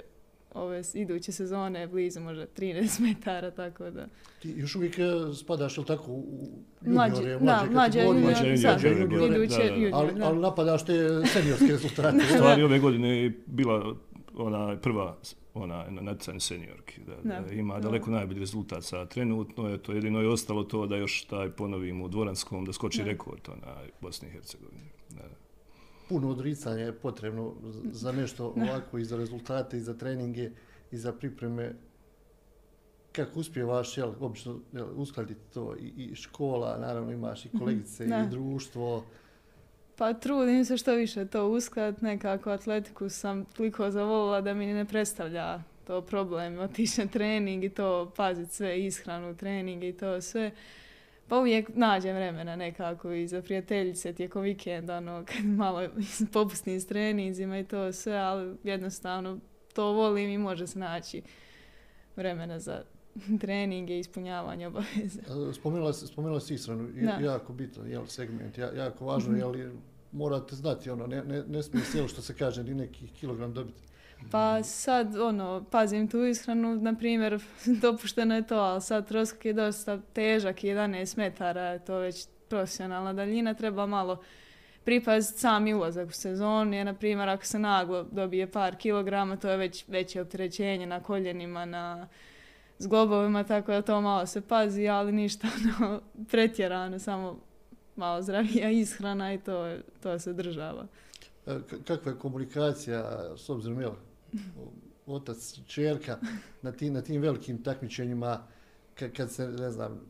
[0.54, 4.08] ove iduće sezone, blizu možda 13 metara, tako da...
[4.42, 5.04] Ti još uvijek e,
[5.36, 6.24] spadaš, ili tako, u
[6.82, 8.22] Mlađe, juniore, da, mlađe mlađe kategorije?
[8.24, 9.74] junior, Mlađe sad, juniore, iduće da, da.
[9.74, 10.26] junior, Ali, da.
[10.28, 10.94] ali napadaš te
[11.26, 12.18] seniorske rezultate.
[12.32, 13.96] U stvari ove godine je bila
[14.38, 15.18] ona prva
[15.54, 17.02] ona na natjecanju seniorki.
[17.02, 17.54] Da, da, Da.
[17.54, 17.80] ima Da.
[17.80, 19.70] daleko najbolji rezultat sa trenutno.
[19.70, 23.04] Je to jedino je ostalo to da još taj ponovimo u dvoranskom da skoči Da.
[23.06, 24.82] rekord ona Bosni i Hercegovine.
[25.10, 25.24] Da.
[26.12, 27.54] Puno odricanja je potrebno
[27.91, 30.52] za nešto ovako i za rezultate i za treninge
[30.91, 31.74] i za pripreme.
[33.12, 38.26] Kako uspjevaš, jel, obično jel, uskladiti to i, i škola, naravno imaš i kolegice Da.
[38.28, 39.04] i društvo.
[39.97, 44.86] Pa trudim se što više to uskladiti, nekako atletiku sam toliko zavolila da mi ne
[44.86, 50.52] predstavlja to problem, otići na trening i to paziti sve, ishranu, trening i to sve.
[51.32, 55.88] Pa uvijek nađem vremena nekako i za prijateljice tijekom vikenda, ono, kad malo
[56.34, 59.39] popustim s treninzima i to sve, ali jednostavno
[59.74, 61.22] to volim i može se naći
[62.15, 62.84] vremena za
[63.41, 65.22] treninge i ispunjavanje obaveza.
[65.50, 67.12] E, Spomenula, si- spomenula si ishranu, i- Da.
[67.13, 69.39] jako bitan jel, segment, ja, jako važno, Mhm.
[69.39, 69.72] jel,
[70.12, 73.84] morate znati, ono, ne, ne, ne smije sjelo što se kaže, ni neki kilogram dobiti.
[74.32, 77.40] Pa sad, ono, pazim tu ishranu, na primjer,
[77.82, 83.14] dopušteno je to, ali sad troskak je dosta težak, 11 metara, je to već profesionalna
[83.14, 84.22] daljina, treba malo
[84.84, 89.50] pripaziti sami ulazak u sezonu, jer, na primjer, ako se naglo dobije par kilograma, to
[89.50, 92.08] je već veće opterećenje na koljenima, na
[92.78, 95.48] zglobovima, tako da to malo se pazi, ali ništa
[95.80, 97.40] ono, pretjerano, samo
[97.96, 100.86] malo zdravija ishrana i to, to se država.
[101.48, 103.92] E, k- Kakva je komunikacija, s obzirom, jel,
[105.06, 106.20] otac, čerka,
[106.62, 108.44] na tim, na tim velikim takmičenjima,
[108.96, 110.02] ka- kad se, ne znam,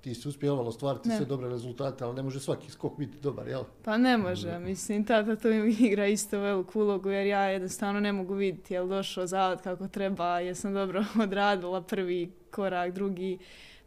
[0.00, 1.16] ti si uspjevalo stvariti Ne.
[1.16, 3.62] sve dobre rezultate, ali ne može svaki skok biti dobar, jel?
[3.84, 5.48] Pa ne može, mislim, tata tu
[5.80, 9.88] igra isto veliku ulogu jer ja jednostavno ne mogu vidjeti je li došao zalet kako
[9.88, 13.38] treba, jesam dobro odradila prvi korak, drugi.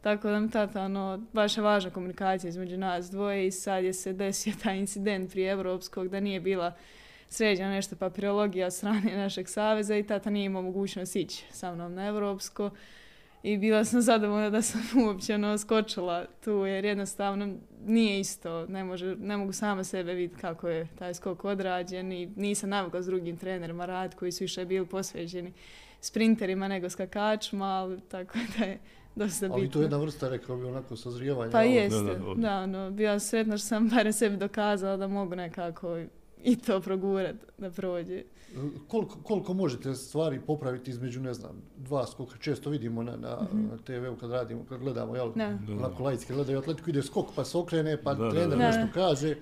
[0.01, 3.93] Tako da mi tata, ono, baš je važna komunikacija između nas dvoje i sad je
[3.93, 6.73] se desio taj incident prije Evropskog da nije bila
[7.29, 11.93] sređena nešto papirologija od strane našeg saveza i tata nije imao mogućnost ići sa mnom
[11.93, 12.69] na Evropsko.
[13.43, 18.65] I bila sam zadovoljna da sam uopće ono, skočila tu jer jednostavno nije isto.
[18.65, 23.01] Ne, može, ne mogu sama sebe vidjeti kako je taj skok odrađen i nisam navukla
[23.01, 25.53] s drugim trenerima rad koji su više bili posveđeni
[26.01, 28.79] sprinterima nego skakačima, ali tako da je
[29.15, 29.55] dosta bitno.
[29.55, 31.51] Ali to je jedna vrsta, rekao bi, onako sazrijevanja.
[31.51, 34.97] Pa jeste, Da, da, da, da, od- ono, bila sretna što sam barem sebi dokazala
[34.97, 35.99] da mogu nekako
[36.43, 38.23] i to progurat da prođe.
[38.88, 43.78] Koliko, koliko možete stvari popraviti između, ne znam, dva skoka, često vidimo na, na, na
[43.78, 45.32] TV-u kad radimo, kad gledamo, jel?
[45.32, 45.47] Da.
[45.47, 45.73] Da, da.
[45.75, 48.56] Onako laički gledaju atletiku, ide skok pa se okrene, pa Da, da, trener da.
[48.58, 49.36] nešto kaže,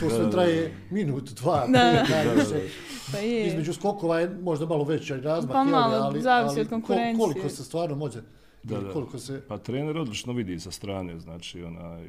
[0.00, 1.92] to sve Da, da, traje minut, dva, Da.
[1.98, 2.68] pet, najviše.
[3.12, 3.46] Pa je.
[3.46, 7.14] Između skokova je možda malo veći razmak, Pa jel, malo, ali, zavisi ali od konkurencije.
[7.16, 8.22] kol- koliko se stvarno može,
[8.62, 8.92] Da, da.
[8.92, 9.40] koliko se...
[9.40, 12.08] Pa trener odlično vidi sa strane, znači onaj,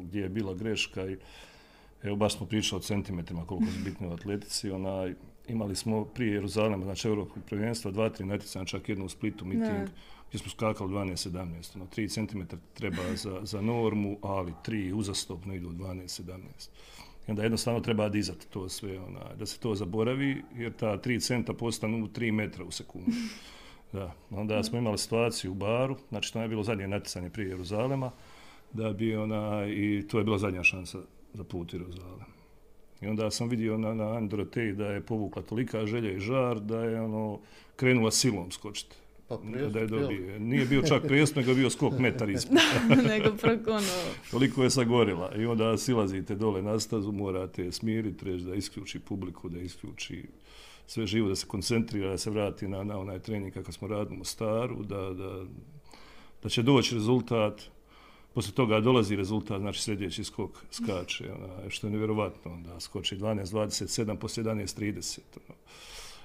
[0.00, 1.16] gdje je bila greška i
[2.02, 5.14] evo baš smo pričali o centimetrima koliko su bitne u atletici, onaj,
[5.48, 9.62] imali smo prije Jeruzalema, znači Evropskog prvenstva, dva, tri natjecanja, čak jedno u Splitu, miting,
[9.64, 9.86] Da.
[10.28, 15.68] gdje smo skakali 12-17, ono, 3 cm treba za, za normu, ali 3 uzastopno idu
[15.68, 16.38] 12-17.
[17.28, 21.26] I onda jednostavno treba dizati to sve, ona, da se to zaboravi, jer ta 3
[21.26, 23.10] centa postanu 3 metra u sekundu.
[23.92, 28.10] Da, onda smo imali situaciju u baru, znači to je bilo zadnje natjecanje prije Jeruzalema,
[28.72, 30.98] da bi ona, i to je bila zadnja šansa
[31.34, 32.32] za put Jeruzalem.
[33.00, 36.60] I onda sam vidio na, na Ani Doroteji da je povukla tolika želja i žar
[36.60, 37.40] da je ono
[37.76, 38.96] krenula silom skočiti.
[39.28, 39.38] Pa
[39.72, 40.40] da je dobije.
[40.40, 42.58] Nije bio čak prijestup, nego je bio skok metar ispod.
[43.08, 43.86] nego preko ono,
[44.30, 45.32] Toliko je sagorila.
[45.36, 50.24] I onda silazite dole na stazu, morate smiriti, reći da isključi publiku, da isključi
[50.86, 54.20] sve živo, da se koncentrira, da se vrati na, na onaj trening kako smo radili
[54.20, 55.44] u Staru, da, da,
[56.42, 57.62] da će doći rezultat.
[58.34, 64.16] Posle toga dolazi rezultat, znači sljedeći skok skače, ona, što je nevjerovatno, da skoči 12.27,
[64.16, 65.18] poslije 11.30.
[65.38, 65.56] Ono.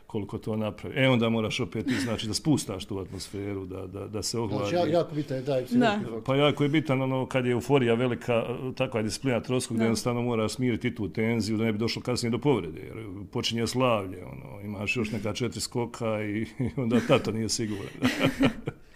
[0.08, 0.96] koliko to napravi.
[0.98, 4.70] E onda moraš opet znači da spustaš tu atmosferu, da, da, da se ohladi.
[4.70, 6.24] Znači, ja- jako bitan je taj psihološki.
[6.26, 8.44] Pa jako je bitan ono kad je euforija velika,
[8.76, 9.86] takva je disciplina troskog, gdje Da.
[9.86, 12.82] jednostavno moraš smiriti tu tenziju da ne bi došlo kasnije do povrede.
[12.82, 12.98] Jer
[13.32, 17.94] počinje slavlje, ono, imaš još neka četiri skoka i, i onda tata nije siguran.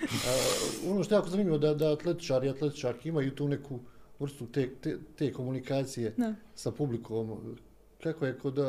[0.92, 3.80] ono što je jako zanimljivo da, da atletičari i atletičarki imaju tu neku
[4.20, 6.36] vrstu te, te, te komunikacije ne.
[6.56, 7.56] sa publikom.
[8.04, 8.60] Kako je kod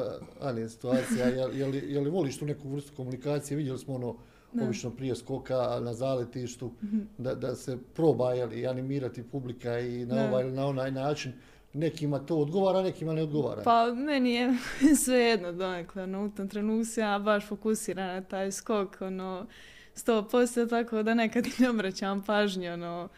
[0.40, 1.26] Anje situacija?
[1.26, 3.56] Je, je, li, je li voliš tu neku vrstu komunikacije?
[3.56, 4.16] Vidjeli smo ono,
[4.54, 4.64] Ne.
[4.64, 7.04] obično prije skoka na zaletištu, mm -hmm.
[7.18, 10.28] da, da se proba jeli, animirati publika i na ne.
[10.28, 11.32] ovaj ili na onaj način.
[11.72, 13.62] Nekima to odgovara, nekima ne odgovara.
[13.62, 14.54] Pa meni je
[15.04, 19.46] sve jedno donekle, ono, u tom trenutku ja baš fokusirana na taj skok, ono, uh,
[19.94, 23.08] sto posto, tako da nekad ne obraćam pažnju, ono,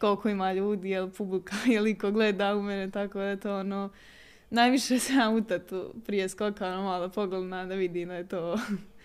[0.00, 3.90] koliko ima ljudi, jel publika, jel ko gleda u mene, tako da to, ono,
[4.50, 8.58] najviše se nam utatu prije skoka, ono, malo pogledna da vidi da je to,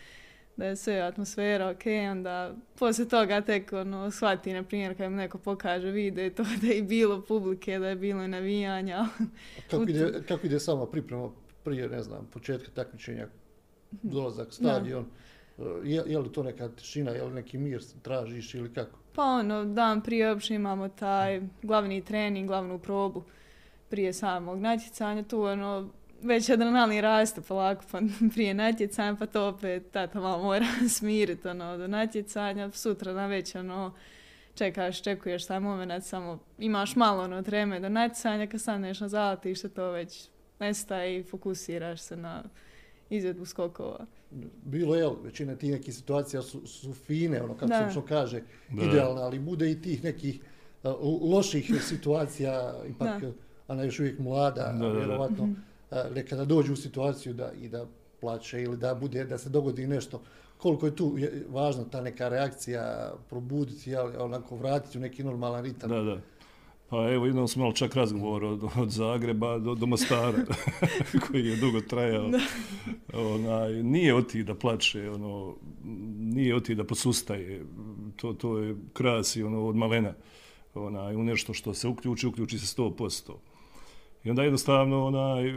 [0.57, 5.17] da je sve atmosfera ok, onda posle toga tek, ono, shvati, na primjer, kad mi
[5.17, 9.05] neko pokaže vide, to da je bilo publike, da je bilo navijanja.
[9.71, 11.29] Kako, ide, kako ide sama priprema
[11.63, 13.27] prije, ne znam, početka takmičenja,
[13.91, 14.09] mhm.
[14.09, 15.03] dolazak, stadion?
[15.03, 18.99] Da E, je, je li to neka tišina, je li neki mir tražiš ili kako?
[19.15, 23.23] Pa ono, dan prije uopće imamo taj glavni trening, glavnu probu
[23.89, 25.23] prije samog natjecanja.
[25.23, 25.89] Tu ono,
[26.21, 27.99] već adrenalin raste polako pa
[28.33, 30.65] prije natjecanja, pa to opet tata malo mora
[30.97, 32.71] smiriti ono, do natjecanja.
[32.71, 33.93] Sutra na već ono,
[34.55, 39.69] čekaš, čekuješ taj moment, samo imaš malo ono treme do natjecanja, kad staneš na zalatište
[39.69, 42.43] to već nestaje i fokusiraš se na
[43.11, 44.05] izvedbu skokova.
[44.65, 47.77] Bilo je, većina tih nekih situacija su, su fine, ono kako Da.
[47.77, 48.83] se obično kaže, Da.
[48.83, 50.39] idealne, ali bude i tih nekih
[50.83, 53.31] a, loših situacija, ipak Da.
[53.67, 54.97] Ana je još uvijek mlada, Da, da, da.
[54.97, 55.49] vjerovatno,
[55.91, 57.85] a, nekada dođe u situaciju da i da
[58.21, 60.21] plače ili da bude, da se dogodi nešto.
[60.57, 65.63] Koliko je tu je, važna ta neka reakcija, probuditi, jel, onako vratiti u neki normalan
[65.63, 65.89] ritam.
[65.89, 66.17] Da, da.
[66.91, 70.45] Pa evo, jednom smo imali čak razgovor od, od Zagreba do, do Mostara,
[71.27, 72.29] koji je dugo trajao.
[73.13, 75.55] Onaj, nije oti da plače, ono,
[76.17, 77.65] nije oti da posustaje.
[78.15, 80.13] To, to je krasi ono, od malena.
[80.73, 83.33] Onaj, u nešto što se uključi, uključi se 100%.
[84.23, 85.53] I onda jednostavno, onaj,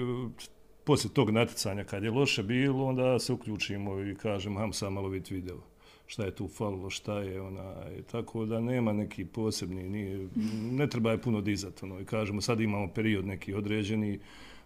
[0.84, 5.08] poslije tog natjecanja, kad je loše bilo, onda se uključimo i kažemo, ham sam malo
[5.08, 5.73] vidjeti video
[6.06, 10.28] šta je tu falilo, šta je onaj, tako da nema neki posebni, nije,
[10.72, 14.20] ne treba je puno dizati, ono, i kažemo sad imamo period neki određeni,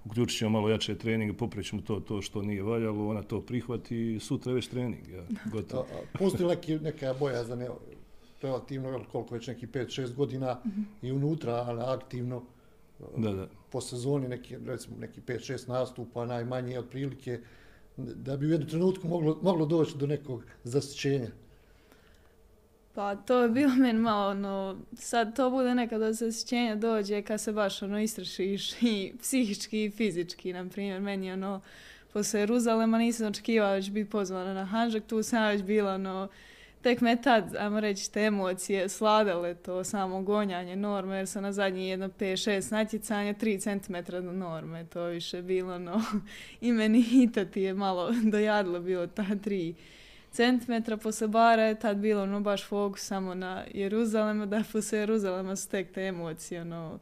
[0.04, 4.20] uključit ćemo malo jače treninge, poprećemo to, to što nije valjalo, ona to prihvati i
[4.20, 5.22] sutra je već trening, ja,
[5.52, 5.82] gotovo.
[5.82, 7.80] a, Postoji neki, neka bojazan, evo,
[8.42, 10.60] relativno, jel, koliko već neki 5-6 godina
[11.02, 12.42] i unutra, ali aktivno,
[13.16, 13.48] Da, da.
[13.70, 17.40] po sezoni neki, recimo neki 5-6 nastupa, najmanje otprilike,
[17.98, 21.28] da bi u jednom trenutku moglo, moglo doći do nekog zasićenja.
[22.94, 27.52] Pa to je bilo meni malo ono, sad to bude nekada zasjećenja dođe kad se
[27.52, 31.60] baš ono istrašiš i psihički i fizički, na primjer, meni ono,
[32.12, 36.28] posle Jeruzalema nisam očekivala da ću biti pozvana na Hanžak, tu sam već bila ono,
[36.88, 41.52] tek me tad, ajmo reći, te emocije sladale to samo gonjanje norme, jer sam na
[41.52, 46.02] zadnji jedno 5-6 natjecanja 3 cm do norme, to je više bilo no.
[46.60, 49.74] I meni i to ti je malo dojadilo bilo ta 3
[50.30, 55.56] centimetra posle bara je tad bilo ono baš fokus samo na Jeruzalema, da posle Jeruzalema
[55.56, 56.98] su tek te emocije, ono,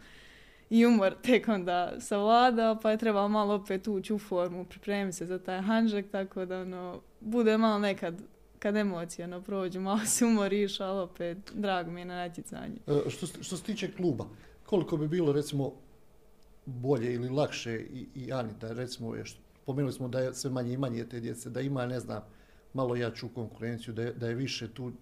[0.70, 5.26] i umor tek onda savladao, pa je trebalo malo opet ući u formu, pripremiti se
[5.26, 8.22] za taj hanžak, tako da ono, bude malo nekad
[8.66, 12.76] kad emocije ono, prođu, malo se umoriš, ali opet drago mi je na natjecanje.
[12.86, 14.24] E, Što, što se tiče kluba,
[14.66, 15.72] koliko bi bilo recimo
[16.64, 20.50] bolje ili lakše i, i Ani da recimo je što, pomenuli smo da je sve
[20.50, 22.22] manje i manje te djece, da ima ne znam
[22.74, 24.92] malo jaču konkurenciju, da je, da je više tu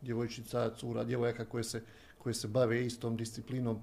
[0.00, 1.82] djevojčica, cura, djevojaka koje se,
[2.18, 3.78] koje se bave istom disciplinom.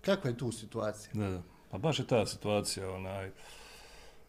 [0.00, 1.10] Kakva je tu situacija?
[1.14, 1.42] Da, da.
[1.70, 3.30] Pa baš je ta situacija, onaj,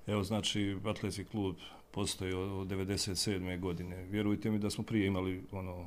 [0.08, 1.56] evo znači, atletski klub
[1.92, 3.60] postoji od od 97.
[3.60, 4.04] godine.
[4.04, 5.86] Vjerujte mi da smo prije imali, ono,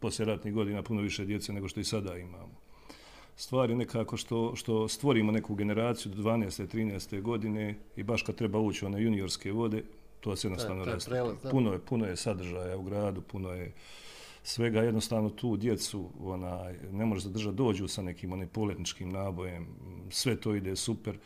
[0.00, 2.64] poslije ratnih godina puno više djece nego što i sada imamo.
[3.36, 6.76] Stvar je nekako što, što stvorimo neku generaciju do 12.
[6.76, 7.20] 13.
[7.20, 9.82] godine i baš kad treba ući one juniorske vode,
[10.20, 11.10] to se jednostavno raste.
[11.10, 11.50] prelaz, da.
[11.50, 13.72] Puno je, puno je sadržaja u gradu, puno je
[14.42, 19.66] svega jednostavno tu djecu onaj, ne može zadržati, dođu sa nekim onim poletničkim nabojem,
[20.10, 21.18] sve to ide super,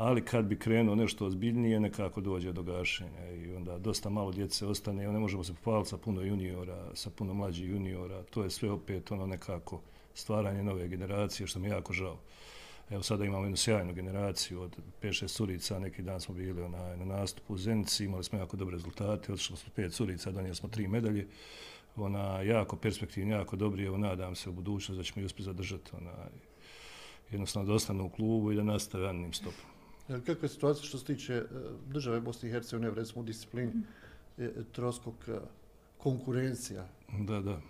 [0.00, 4.66] ali kad bi krenuo nešto ozbiljnije, nekako dođe do gašenja i onda dosta malo djece
[4.66, 8.70] ostane, ne možemo se pohvaliti sa puno juniora, sa puno mlađih juniora, to je sve
[8.70, 9.80] opet ono nekako
[10.14, 12.16] stvaranje nove generacije, što mi je jako žao.
[12.90, 17.04] Evo sada imamo jednu sjajnu generaciju od 5-6 curica, neki dan smo bili na, na
[17.04, 20.88] nastupu u Zenici, imali smo jako dobre rezultate, otišli smo 5 curica, donijeli smo 3
[20.88, 21.26] medalje,
[21.96, 25.90] ona jako perspektivni, jako dobri, evo nadam se u budućnosti da ćemo i uspjeti zadržati
[26.00, 26.12] ona,
[27.30, 29.69] jednostavno da ostanu u klubu i da nastave ranim stopom.
[30.18, 31.46] Kakva je situacija što se tiče e,
[31.86, 33.72] države Bosne i Hercegovine, recimo u disciplini
[34.38, 35.38] e, troskog e,
[35.98, 36.88] konkurencija?
[37.18, 37.60] Da, da.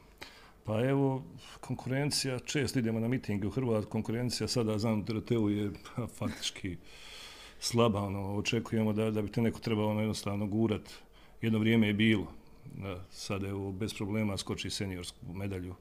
[0.65, 1.25] Pa evo,
[1.61, 6.77] konkurencija, često idemo na mitinge u Hrvatskoj, konkurencija sada, znam, TRT-u je pa, faktički
[7.61, 10.91] slaba, ono, očekujemo da, da bi te neko trebalo ono, jednostavno gurat.
[11.43, 12.27] Jedno vrijeme je bilo,
[12.75, 15.75] da, sada evo, bez problema skoči seniorsku medalju,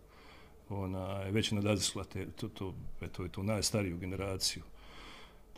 [0.69, 4.63] ona je već nadazisla te, to, to, eto, to, najstariju generaciju.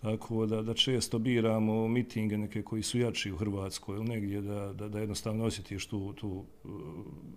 [0.01, 4.73] Tako da, da često biramo mitinge neke koji su jači u Hrvatskoj ili negdje da,
[4.73, 6.71] da, da jednostavno osjetiš tu, tu uh,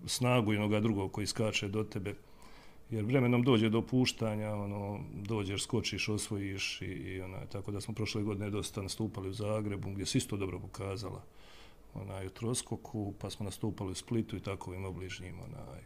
[0.05, 2.15] snagu jednoga drugog koji skače do tebe.
[2.89, 7.93] Jer vremenom dođe do opuštanja, ono, dođeš, skočiš, osvojiš i, i ona, tako da smo
[7.93, 11.23] prošle godine dosta nastupali u Zagrebu gdje se isto dobro pokazala
[11.93, 15.35] onaj, u Troskoku, pa smo nastupali u Splitu i takovim obližnjim.
[15.39, 15.81] Onaj.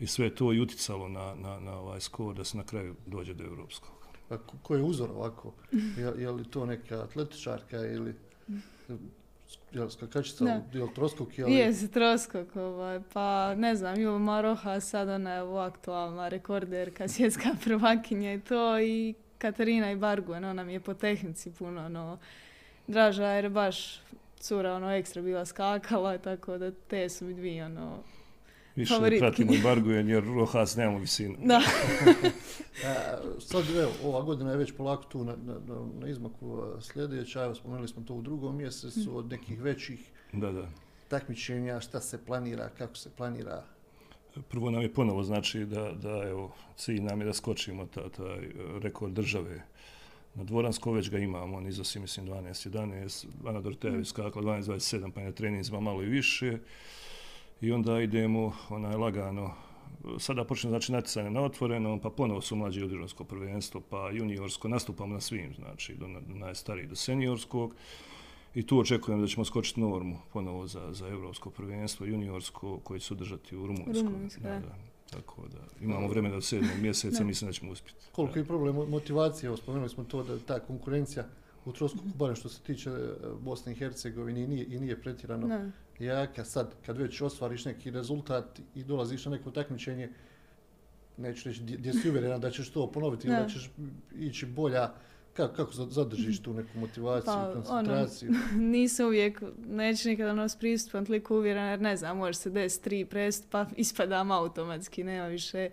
[0.00, 3.34] I sve to je uticalo na, na, na ovaj skor da se na kraju dođe
[3.34, 3.97] do Evropskog.
[4.28, 5.54] Pa ko je uzor ovako?
[6.00, 8.14] Je, je li to neka atletičarka ili
[9.72, 11.38] je li skakačica, je li troskok?
[11.38, 11.54] Je li...
[11.54, 17.48] Jes, troskok, ovaj, pa ne znam, Julo Maroha, sad ona je ovo aktualna rekorderka, svjetska
[17.64, 22.18] prvakinja i to, i Katarina i Barguen, ona mi je po tehnici puno, ono,
[22.86, 24.00] draža jer baš
[24.40, 28.02] cura, ono, ekstra bila skakala, tako da te su mi dvije, ono,
[28.78, 29.20] više Favoritki.
[29.20, 31.36] pratimo i Bargujen jer Rojas nemamo visinu.
[31.44, 31.60] Da.
[33.50, 35.54] sad, evo, ova godina je već polako tu na, na,
[36.00, 40.68] na izmaku sljedeća, evo, spomenuli smo to u drugom mjesecu, od nekih većih da, da.
[41.08, 43.64] takmičenja, šta se planira, kako se planira?
[44.48, 48.50] Prvo nam je ponovo znači da, da evo, cilj nam je da skočimo ta, taj
[48.82, 49.62] rekord države.
[50.34, 55.20] Na Dvoransko već ga imamo, on iznosi, mislim, 12-11, Ana Doroteja je skakala 12-27, pa
[55.20, 56.58] je na treninzima malo i više
[57.60, 59.54] i onda idemo onaj lagano
[60.18, 65.14] sada počne znači natjecanje na otvorenom pa ponovo su mlađi juniorsko prvenstvo pa juniorsko nastupamo
[65.14, 67.74] na svim znači do, do najstarijih do seniorskog
[68.54, 73.14] i tu očekujem da ćemo skočiti normu ponovo za, za evropsko prvenstvo juniorsko koje će
[73.14, 74.12] održati u Rumunjskom.
[74.12, 74.40] Rumunjska.
[74.42, 74.74] Da, da.
[75.10, 78.06] Tako da imamo vremena do sedmog mjeseca, mislim da ćemo uspjeti.
[78.12, 81.24] Koliko je problem motivacije, spomenuli smo to da ta konkurencija
[81.64, 85.46] u Troskoku, barem što se tiče e, Bosne i Hercegovine, i nije, i nije pretjerano
[85.46, 85.72] ne.
[85.98, 86.44] Jaka.
[86.44, 90.08] Sad, kad već ostvariš neki rezultat i dolaziš na neko takmičenje,
[91.16, 93.70] neću reći gdje si uvjerena da ćeš to ponoviti ili da ćeš
[94.18, 94.92] ići bolja,
[95.34, 98.30] kako, kako zadržiš tu neku motivaciju, pa, koncentraciju?
[98.30, 102.84] Ono, nisam uvijek, neću nikada nos pristupam toliko uvjerena, jer ne znam, može se desiti
[102.84, 105.70] tri prest, pa ispadam automatski, nema više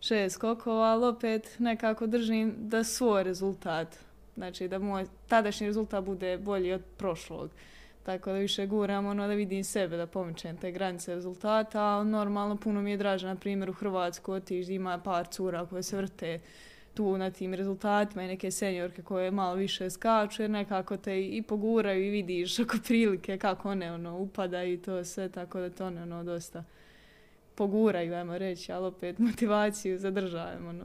[0.00, 6.38] šest skokova, ali opet nekako držim da svoj rezultat Znači da moj tadašnji rezultat bude
[6.38, 7.50] bolji od prošlog.
[8.06, 11.82] Tako da više guram ono da vidim sebe, da pomičem te granice rezultata.
[11.82, 15.82] A normalno puno mi je draže, na primjer u Hrvatsku otiš ima par cura koje
[15.82, 16.38] se vrte
[16.94, 21.42] tu na tim rezultatima i neke seniorke koje malo više skaču jer nekako te i
[21.42, 25.86] poguraju i vidiš oko prilike kako one ono upada i to sve tako da to
[25.86, 26.64] one ono dosta
[27.54, 30.68] poguraju, ajmo reći, ali opet motivaciju zadržavamo.
[30.68, 30.84] Ono,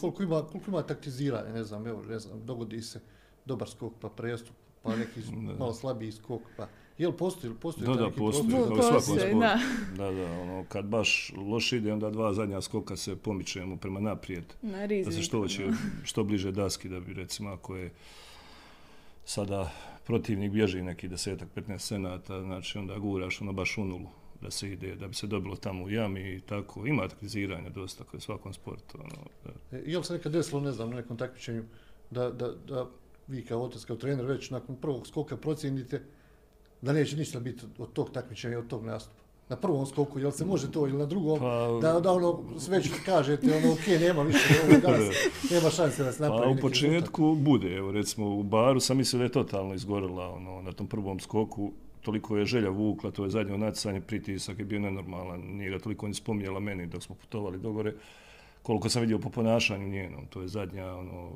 [0.00, 3.00] koliko ima, koliko ima taktiziranje, ne znam, evo, ne znam, dogodi se
[3.44, 4.56] dobar skok pa prestup,
[4.86, 5.20] pa neki
[5.58, 6.68] malo slabiji skok, pa
[6.98, 9.58] Jel postoji, postoji da, da, postoji, da, postoji, postoji, da.
[9.96, 14.44] da, da, ono, kad baš loše ide, onda dva zadnja skoka se pomičemo prema naprijed.
[14.62, 15.66] Na Da se što, će,
[16.04, 17.90] što bliže daski, da bi recimo ako je
[19.24, 19.72] sada
[20.06, 24.08] protivnik bježi neki desetak, 15 senata, znači onda guraš ono baš u nulu
[24.40, 26.86] da se ide, da bi se dobilo tamo u jami i tako.
[26.86, 28.98] Ima aktiviziranja dosta koje svakom sportu.
[28.98, 29.76] Ono, da.
[29.78, 31.64] E, je li se nekad desilo, ne znam, na nekom takmičenju,
[32.10, 32.86] da, da, da
[33.28, 36.02] vi kao otac, kao trener, već nakon prvog skoka procijenite
[36.82, 39.26] da neće ništa biti od tog takmičenja, od tog nastupa?
[39.48, 42.82] Na prvom skoku, jel se može to ili na drugom, pa, da, da ono sve
[42.82, 45.14] što kažete, ono, ok, nema više, ovo danas,
[45.50, 47.44] nema šanse da se napravi Pa u početku rezultat.
[47.44, 51.20] bude, evo recimo u baru sam mislio da je totalno izgorila ono, na tom prvom
[51.20, 55.78] skoku, toliko je želja vukla, to je zadnje natjecanje, pritisak je bio nenormalan, nije ga
[55.78, 57.94] toliko ni spominjala meni dok smo putovali do gore,
[58.62, 61.30] koliko sam vidio po ponašanju njenom, to je zadnja, ono,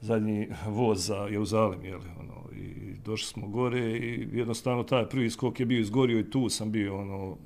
[0.00, 5.60] zadnji voz za Jeruzalem, jel, ono, i došli smo gore i jednostavno taj prvi skok
[5.60, 7.36] je bio izgorio i tu sam bio, ono,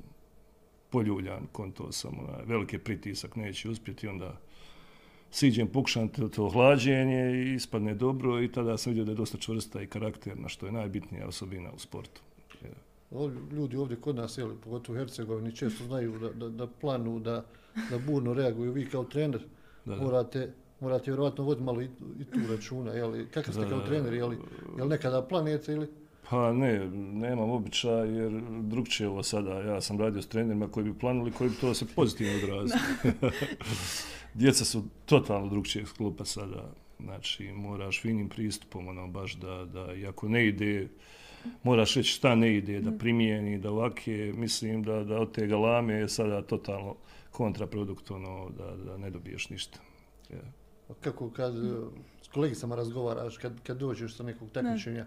[0.89, 4.37] poljuljan, konto sam, ono, veliki pritisak, neće uspjeti, onda
[5.31, 9.37] siđem, pokušam to, to hlađenje i ispadne dobro i tada sam vidio da je dosta
[9.37, 12.21] čvrsta i karakterna, što je najbitnija osobina u sportu.
[13.51, 17.45] Ljudi ovdje kod nas, jeli, pogotovo u Hercegovini, često znaju da, da, da planu, da,
[17.89, 18.71] da burno reaguju.
[18.71, 19.41] Vi kao trener
[19.85, 20.03] da, da.
[20.03, 21.85] morate morate vjerovatno voditi malo i,
[22.19, 23.25] i tu računa, jel?
[23.33, 24.33] Kakav ste kao trener, jel?
[24.77, 25.87] Jel nekada planete ili?
[26.29, 29.51] Pa ne, nemam običaj jer drugčije ovo sada.
[29.51, 32.79] Ja sam radio s trenerima koji bi planuli, koji bi to se pozitivno odrazili.
[34.33, 36.71] Djeca su totalno drugčijeg sklupa sada.
[36.99, 40.87] Znači, moraš finim pristupom, ono, baš da, da, i ako ne ide,
[41.63, 45.93] moraš reći šta ne ide, da primijeni, da ovake, mislim da, da od te galame
[45.93, 46.95] je sada totalno
[47.31, 49.79] kontraprodukt, ono, da, da ne dobiješ ništa.
[50.29, 50.64] Ja.
[51.01, 51.69] Kako kad e,
[52.21, 55.05] s kolegicama razgovaraš, kad, kad dođeš sa nekog takmičenja,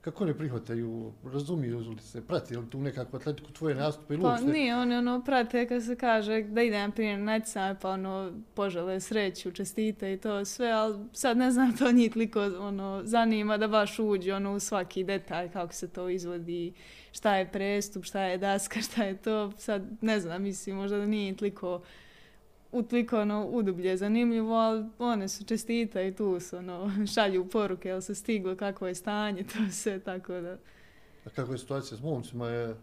[0.00, 4.28] kako ne prihvataju, razumiju li se, prati li tu nekakvu atletiku tvoje nastupe ili Pa
[4.28, 4.46] uopšte?
[4.46, 9.00] nije, oni ono prate kad se kaže da ide na primjer natjecanje, pa ono požele
[9.00, 13.68] sreću, čestite i to sve, ali sad ne znam to njih toliko ono, zanima da
[13.68, 16.72] baš uđe ono, u svaki detalj kako se to izvodi,
[17.12, 21.06] šta je prestup, šta je daska, šta je to, sad ne znam, mislim možda da
[21.06, 21.82] nije toliko
[22.72, 27.88] u toliko ono, udublje zanimljivo, ali one su čestita i tu su, ono, šalju poruke,
[27.88, 30.56] jel se stiglo, kako je stanje, to sve, tako da...
[31.26, 32.48] A kako je situacija s momcima?
[32.48, 32.74] Je,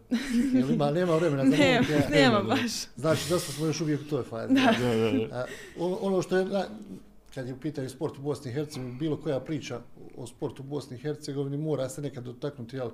[0.53, 2.07] jel ima, nema vremena za Nema, momke?
[2.19, 2.43] nema da.
[2.43, 2.71] baš.
[2.95, 4.53] Znači, da smo još uvijek u toj fazi.
[4.53, 4.75] Da.
[4.79, 5.35] Da, da, da.
[5.35, 5.45] A,
[5.79, 6.65] ono, ono što je, na,
[7.35, 9.79] kad je u pitanju sport u Bosni i Hercegovini, bilo koja priča
[10.17, 12.89] o sportu u Bosni i Hercegovini mora se nekad dotaknuti, jel,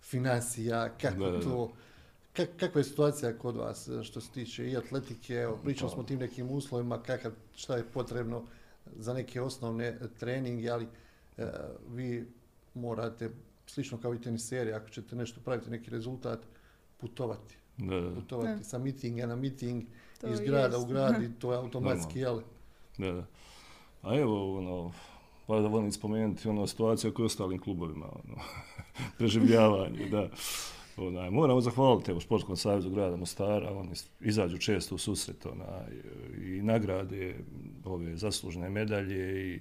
[0.00, 1.44] financija, kako Da, da, da.
[1.44, 1.72] to,
[2.36, 6.00] kak, kakva je situacija kod vas e, što se tiče i atletike, evo, pričali smo
[6.00, 8.42] o tim nekim uslovima, kakav, šta je potrebno
[8.96, 10.86] za neke osnovne treninge, ali
[11.38, 11.46] e,
[11.90, 12.26] vi
[12.74, 13.30] morate,
[13.66, 16.38] slično kao i teniseri, ako ćete nešto praviti, neki rezultat,
[16.96, 17.56] putovati.
[17.78, 18.64] Da, da, Putovati Da.
[18.64, 19.84] sa mitinga na miting,
[20.20, 20.92] To iz grada u jest.
[20.92, 22.40] grad i to je automatski, jel?
[22.98, 23.26] da, da.
[24.02, 24.92] A evo, ono,
[25.46, 28.42] pa da volim spomenuti ono situacija koja je u ostalim klubovima, ono,
[29.18, 30.28] preživljavanje, da.
[30.96, 33.90] Onaj, moramo zahvaliti evo, Sportskom savjezu grada Mostara, oni
[34.20, 35.92] izađu često u susret onaj,
[36.46, 37.34] i nagrade
[37.84, 39.60] ove zaslužne medalje i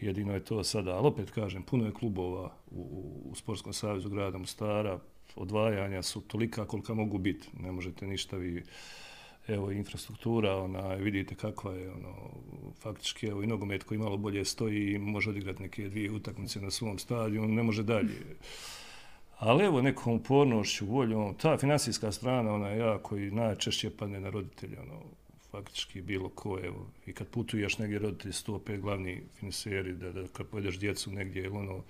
[0.00, 4.08] jedino je to sada, ali opet kažem, puno je klubova u, u, u Sportskom savjezu
[4.08, 4.98] grada Mostara,
[5.36, 8.64] odvajanja su tolika kolika mogu biti, ne možete ništa vi
[9.48, 12.14] evo infrastruktura, ona, vidite kakva je, ono,
[12.80, 16.70] faktički, evo i nogomet koji malo bolje stoji i može odigrati neke dvije utakmice na
[16.70, 18.36] svom stadionu, ne može dalje.
[19.38, 24.20] Ali evo nekom upornošću, voljom, ono, ta finansijska strana, ona je koji i najčešće padne
[24.20, 25.00] na roditelje, ono,
[25.50, 30.12] faktički bilo ko, evo, i kad putuješ negdje roditelji su to opet glavni finiseri, da,
[30.12, 31.82] da kad pojedeš djecu negdje, ili ono,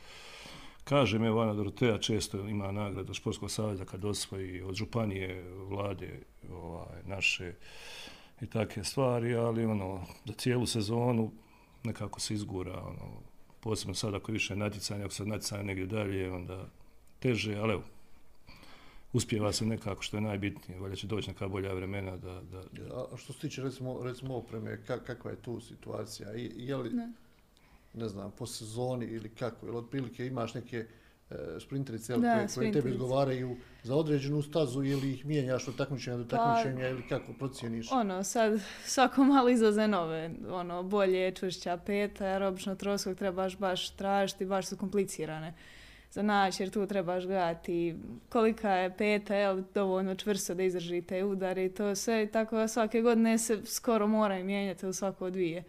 [0.85, 6.21] Kažem, evo, Ana Doroteja često ima nagradu od Športskog savjeza kad osvoji od županije, vlade
[6.53, 7.53] ovaj, naše
[8.41, 11.31] i takve stvari, ali ono, za cijelu sezonu
[11.85, 13.21] nekako se izgura, ono,
[13.61, 16.69] posebno sad ako više natjecanja, ako se natjecanja negdje dalje, onda
[17.23, 17.83] teže, ali evo,
[19.13, 23.07] uspjeva se nekako što je najbitnije, valjda će doći neka bolja vremena da, da, da
[23.13, 26.35] A što se tiče recimo, recimo opreme, ka, kakva je tu situacija?
[26.35, 27.09] I, je li, Ne.
[27.95, 29.67] ne znam, po sezoni ili kako?
[29.67, 30.87] Ili otprilike imaš neke
[31.31, 36.17] e, sprinterice Da, koje, koje tebi odgovaraju za određenu stazu ili ih mijenjaš od takmičenja
[36.17, 37.93] do Pa- takmičenja ili kako procijeniš?
[37.93, 43.91] Ono, sad svako malo izlaze nove, ono, bolje, čvršća peta, jer obično troskog trebaš baš
[43.91, 45.55] tražiti, baš su komplicirane
[46.13, 47.97] za naš, jer tu trebaš gledati
[48.29, 52.69] kolika je peta, jel, dovoljno čvrsto da izdrži te udare i to sve, tako da
[52.69, 55.65] svake godine se skoro moraju mijenjati ili svako dvije.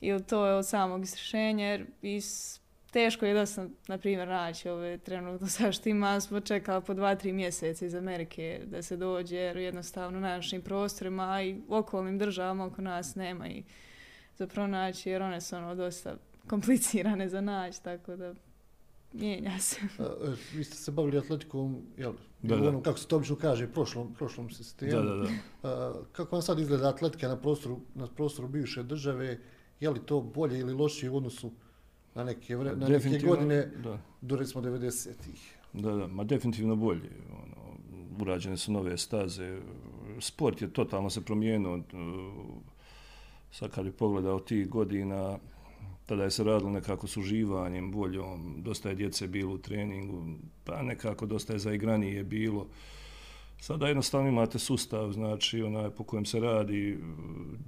[0.00, 2.60] I to je od samog isrešenja, jer is,
[2.90, 7.14] teško je dosta, na primjer, naći ove trenutno sa što ima, smo čekali po dva,
[7.14, 12.18] tri mjeseca iz Amerike da se dođe, jer jednostavno na našim prostorima a i okolnim
[12.18, 13.62] državama oko nas nema i
[14.36, 16.16] za pronaći, jer one su ono dosta
[16.50, 18.34] komplicirane za naći, tako da
[19.12, 19.76] mijenja se.
[19.98, 20.04] A,
[20.54, 22.68] vi ste se bavili atletikom, jel, Da, da.
[22.68, 24.92] onom, kako se to obično kaže, prošlom, prošlom sistemu.
[24.92, 25.28] da, da, da.
[25.62, 29.38] A, kako vam sad izgleda atletika na prostoru, na prostoru bivše države?
[29.80, 31.50] Je li to bolje ili lošije u odnosu
[32.14, 33.98] na neke, vre, na neke godine da.
[34.20, 35.56] do recimo 90-ih?
[35.72, 37.10] Da, da, ma definitivno bolje.
[37.32, 37.76] Ono,
[38.20, 39.58] urađene su nove staze.
[40.20, 41.82] Sport je totalno se promijenio.
[43.50, 45.38] Sad kad bi pogledao tih godina,
[46.12, 50.24] Pa tada je se radilo nekako s uživanjem, voljom, dosta je djece bilo u treningu,
[50.64, 52.66] pa nekako dosta je zaigranije bilo.
[53.60, 56.98] Sada jednostavno imate sustav, znači onaj po kojem se radi,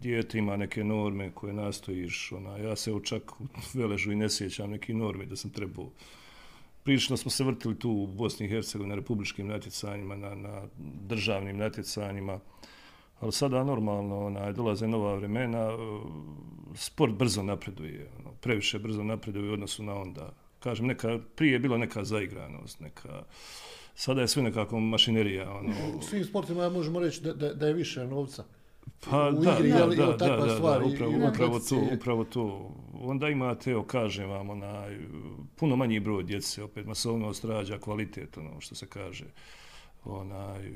[0.00, 3.44] dijete ima neke norme koje nastojiš, ona, ja se evo čak u
[3.78, 5.90] Veležu i ne sjećam neki norme da sam trebao
[6.82, 10.62] prilično smo se vrtili tu u Bosni i Hercegovini na republičkim natjecanjima, na, na
[11.08, 12.40] državnim natjecanjima,
[13.20, 15.76] ali sada normalno onaj, dolaze nova vremena, e,
[16.74, 20.32] sport brzo napreduje, ono, previše brzo napreduje u odnosu na onda.
[20.60, 23.22] Kažem, neka, prije je bila neka zaigranost, neka,
[23.94, 25.52] sada je sve nekako mašinerija.
[25.52, 28.44] Ono, U svim sportima možemo reći da, da, da je više novca
[29.10, 31.12] Pa u da, igri, da, je li- je li da, da, da, stvar da, upravo,
[31.12, 32.74] i upravo to, upravo to.
[32.94, 34.98] Onda imate, evo kažem vam, onaj,
[35.56, 39.24] puno manji broj djece, opet masovnost rađa kvalitet, ono što se kaže.
[40.04, 40.72] Onaj,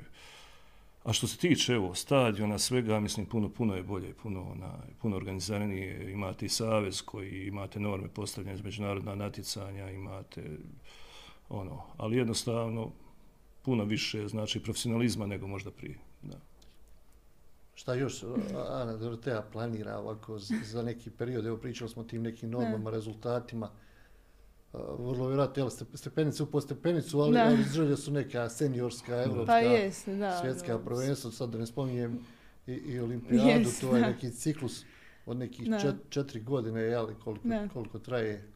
[1.05, 5.17] a što se tiče, evo, stadiona, svega, mislim, puno, puno je bolje, puno, onaj, puno
[5.17, 10.59] organiziranije, imate i savez koji imate norme postavljene za međunarodna natjecanja, imate,
[11.49, 12.91] ono, ali jednostavno,
[13.63, 16.37] puno više, znači, profesionalizma nego možda prije, da.
[17.75, 18.25] Šta još
[18.69, 21.47] Ana Dorotea planira ovako za neki period?
[21.47, 23.71] Evo pričali smo o tim nekim normama, rezultatima.
[24.73, 27.43] Vrlo vjerojatno, jel, ste- stepenicu po stepenicu, ali, Da.
[27.43, 30.39] ali želje su neka seniorska, evropska, Pa jeste, da.
[30.39, 30.79] svjetska da.
[30.79, 32.19] prvenstva, sad da ne spominjem
[32.67, 34.07] i, i olimpijadu, Jest, to je da.
[34.09, 34.85] neki ciklus
[35.27, 35.79] od nekih Da.
[35.79, 37.69] čet, četiri godine, jel, koliko, Da.
[37.69, 38.49] koliko traje.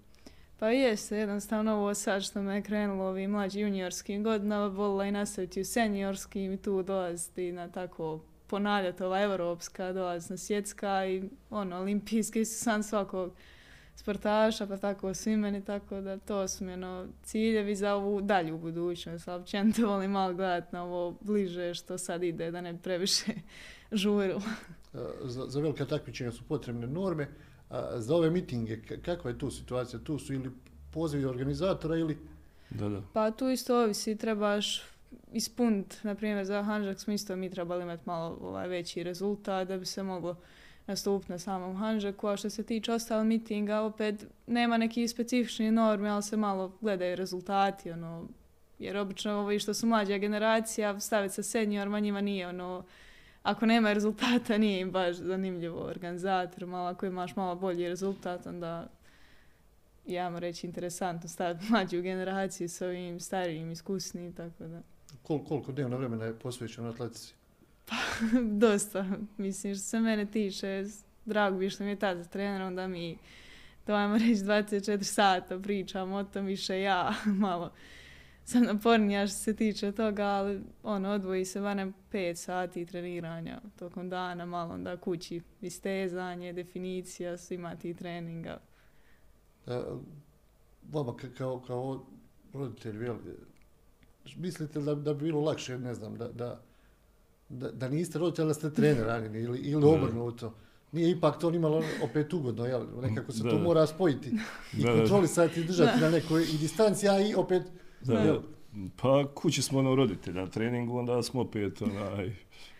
[0.58, 5.60] Pa jeste, jednostavno ovo sad što me krenulo ovim mlađi juniorskim godinama, volila i nastaviti
[5.60, 11.76] u seniorskim i tu dolaziti na tako ponavljati ova evropska, dolaziti na svjetska i ono,
[11.76, 13.32] olimpijski su sam svakog
[13.96, 18.58] sportaša, pa tako svi meni, tako da to su mi ono, ciljevi za ovu dalju
[18.58, 23.32] budućnost, ali općenito volim malo gledati na ovo bliže što sad ide, da ne previše
[23.92, 24.42] žurilo.
[24.94, 27.28] A, Za, za velika takmičenja su potrebne norme,
[27.70, 30.00] a za ove mitinge, kakva je tu situacija?
[30.00, 30.50] Tu su ili
[30.90, 32.18] pozivi organizatora ili
[32.70, 33.02] Da, da.
[33.12, 34.82] Pa tu isto ovisi, trebaš
[35.32, 39.78] ispuniti, na primjer za Hanžak smo isto mi trebali imati malo ovaj, veći rezultat da
[39.78, 40.36] bi se moglo
[40.86, 46.08] nastupiti na samom Hanžaku, a što se tiče ostalih mitinga, opet nema neki specifični normi,
[46.08, 48.28] ali se malo gledaju rezultati, ono,
[48.78, 52.84] jer obično ovo i što su mlađa generacija, staviti sa seniorima njima nije ono,
[53.42, 58.86] ako nema rezultata nije im baš zanimljivo organizator, malo ako imaš malo bolji rezultat, onda
[60.06, 64.80] ja mu reći interesantno staviti mlađu generaciju sa ovim starijim, iskusnim, tako da.
[65.22, 67.34] kol, koliko dnevno vremena je posvećeno atletici?
[67.86, 67.96] Pa,
[68.66, 69.06] dosta,
[69.36, 70.84] mislim što se mene tiče,
[71.24, 73.18] drago bi što mi je tada trener, onda mi
[73.86, 77.72] to ajmo reći 24 sata pričam o tom više ja malo
[78.44, 84.08] sam napornija što se tiče toga, ali ono, odvoji se barem 5 sati treniranja tokom
[84.10, 88.60] dana, malo onda kući istezanje, definicija, svima ti treninga.
[89.66, 89.80] E,
[90.92, 92.06] vama ka- kao, kao
[92.52, 93.08] roditelj,
[94.36, 96.60] mislite da, da bi bilo lakše, ne znam, da, da,
[97.52, 100.54] da, da niste roditelj, da ste trener ranjeni ili, ili obrnuto?
[100.92, 102.86] Nije ipak to nimalo opet ugodno, jel?
[103.02, 103.62] Nekako se Da, to da.
[103.62, 104.30] mora spojiti
[104.78, 106.06] i Da, kontrolisati i držati Da.
[106.06, 107.62] na nekoj i distanci, a i opet
[108.00, 108.38] Da, Jel?
[109.02, 112.32] pa kući smo ono roditelja na treningu, onda smo opet onaj,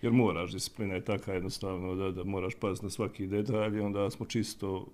[0.03, 4.11] jer moraš, disciplina je taka jednostavno da, da moraš paziti na svaki detalj i onda
[4.11, 4.87] smo čisto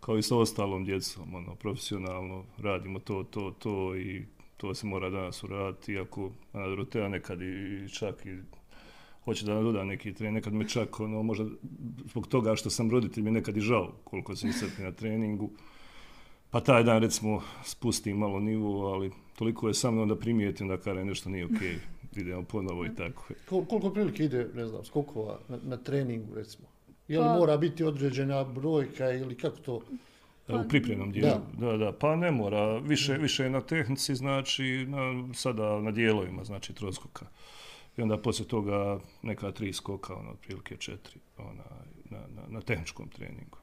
[0.00, 4.24] kao i sa ostalom djecom, ono, profesionalno radimo to, to, to i
[4.56, 8.38] to se mora danas uraditi, iako Dorotea nekad i čak i
[9.26, 11.44] hoće da nam doda neki trening, nekad me čak, ono, možda
[12.10, 15.50] zbog toga što sam roditelj mi nekad i žao koliko se iscrpi na treningu,
[16.50, 20.76] pa taj dan recimo spustim malo nivo, ali toliko je sa mnom da primijetim da
[20.76, 21.78] kare nešto nije okej, okay.
[22.20, 23.24] idemo ponovo i tako.
[23.48, 26.68] kol, koliko prilike ide, ne znam, skokova na, na treningu, recimo?
[27.08, 29.80] Je li Pa- mora biti određena brojka ili kako to?
[30.48, 31.66] E, U pripremnom dijelu, Da.
[31.66, 31.76] da.
[31.76, 37.26] da, pa ne mora, više, više na tehnici, znači na, sada na dijelovima, znači troskoka.
[37.96, 41.64] I onda poslije toga neka tri skoka, ono, otprilike četiri, ona,
[42.10, 43.58] na, na, na tehničkom treningu.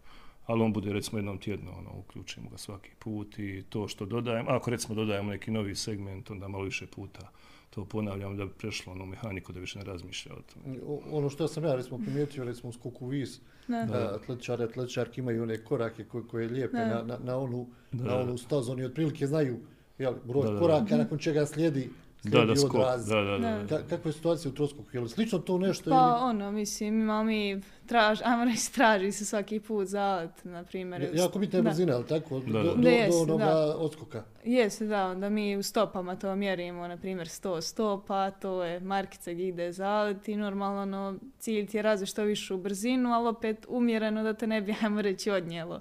[0.45, 4.45] Ali on bude recimo jednom tjedno, ono, uključimo ga svaki put i to što dodajem,
[4.49, 7.29] ako recimo dodajemo neki novi segment, onda malo više puta
[7.69, 10.79] to ponavljam da bi prešlo ono mehaniku, da više ne razmišlja o tome.
[11.11, 13.85] Ono što sam ja recimo primijetio, recimo u skoku vis, Da.
[13.85, 14.15] da.
[14.15, 16.85] atletičari, atletičarki imaju one korake koje, koje lijepe Da.
[16.87, 18.03] na, na, na, onu, Da.
[18.03, 19.59] na onu stazu, oni otprilike znaju
[19.97, 20.59] jel, broj Da, da.
[20.59, 21.89] koraka nakon čega slijedi
[22.23, 23.05] Da, da, skok, odraz.
[23.05, 23.37] da, da, da.
[23.39, 23.67] Da.
[23.69, 24.89] Ka, kakva je situacija u troskoku?
[24.93, 26.29] Je li slično to nešto Pa ili...
[26.29, 31.01] ono, mislim, imamo mi, traž, ajmo reći, traži se svaki put zalet, na primjer.
[31.03, 32.39] Ja- Jako bitna je brzina, ali tako?
[32.39, 32.63] Da, do, da.
[32.63, 33.77] do, Da, do jest, onoga da.
[33.77, 34.23] odskoka.
[34.43, 39.31] Jeste, da, onda mi u stopama to mjerimo, na primjer 100 stopa, to je markica
[39.33, 43.65] gdje ide zalet i normalno no, cilj ti je razviti što višu brzinu, ali opet
[43.69, 45.79] umjereno da te ne bi, ajmo reći, odnijelo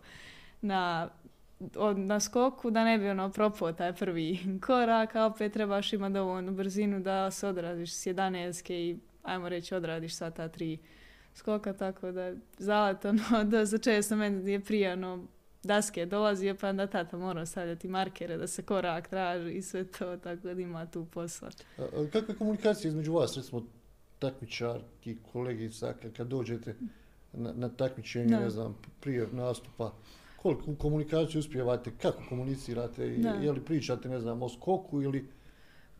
[0.61, 1.09] na,
[1.77, 6.15] od, na skoku, da ne bi ono propao taj prvi korak, a opet trebaš imati
[6.15, 10.79] dovoljnu brzinu da se odradiš s 11 i ajmo reći odradiš sva ta tri
[11.35, 15.27] skoka, tako da zalet ono, da za često meni je prije ono,
[15.63, 20.17] daske dolazio, pa onda tata morao stavljati markere da se korak traži i sve to,
[20.17, 21.51] tako da ima tu posla.
[21.79, 23.63] A, a Kakva je komunikacija između vas, recimo
[24.19, 26.75] takmičarki, kolegica, kad, dođete
[27.33, 28.41] na, na takmičenje, Da.
[28.41, 29.93] ne znam, prije nastupa,
[30.43, 33.29] koliko komunikaciju uspijevate, kako komunicirate, i Da.
[33.29, 35.29] je li pričate, ne znam, o skoku ili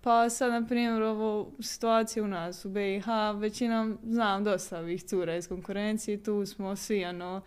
[0.03, 3.07] Pa sad, na primjer, ovo situacija u nas u BiH,
[3.39, 7.41] većinom znam dosta ovih cura iz konkurencije, tu smo svi ono,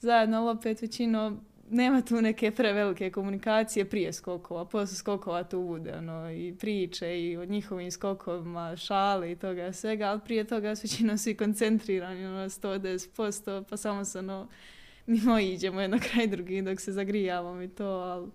[0.00, 1.40] zajedno, ali opet većinom
[1.70, 7.36] nema tu neke prevelike komunikacije prije skokova, posle skokova tu bude ono, i priče i
[7.36, 12.44] o njihovim skokovima, šale i toga svega, ali prije toga su većinom svi koncentrirani ono,
[12.44, 14.48] 110%, pa samo se ono,
[15.12, 18.30] mimo iđemo jedno kraj drugi dok se zagrijavamo i to, ali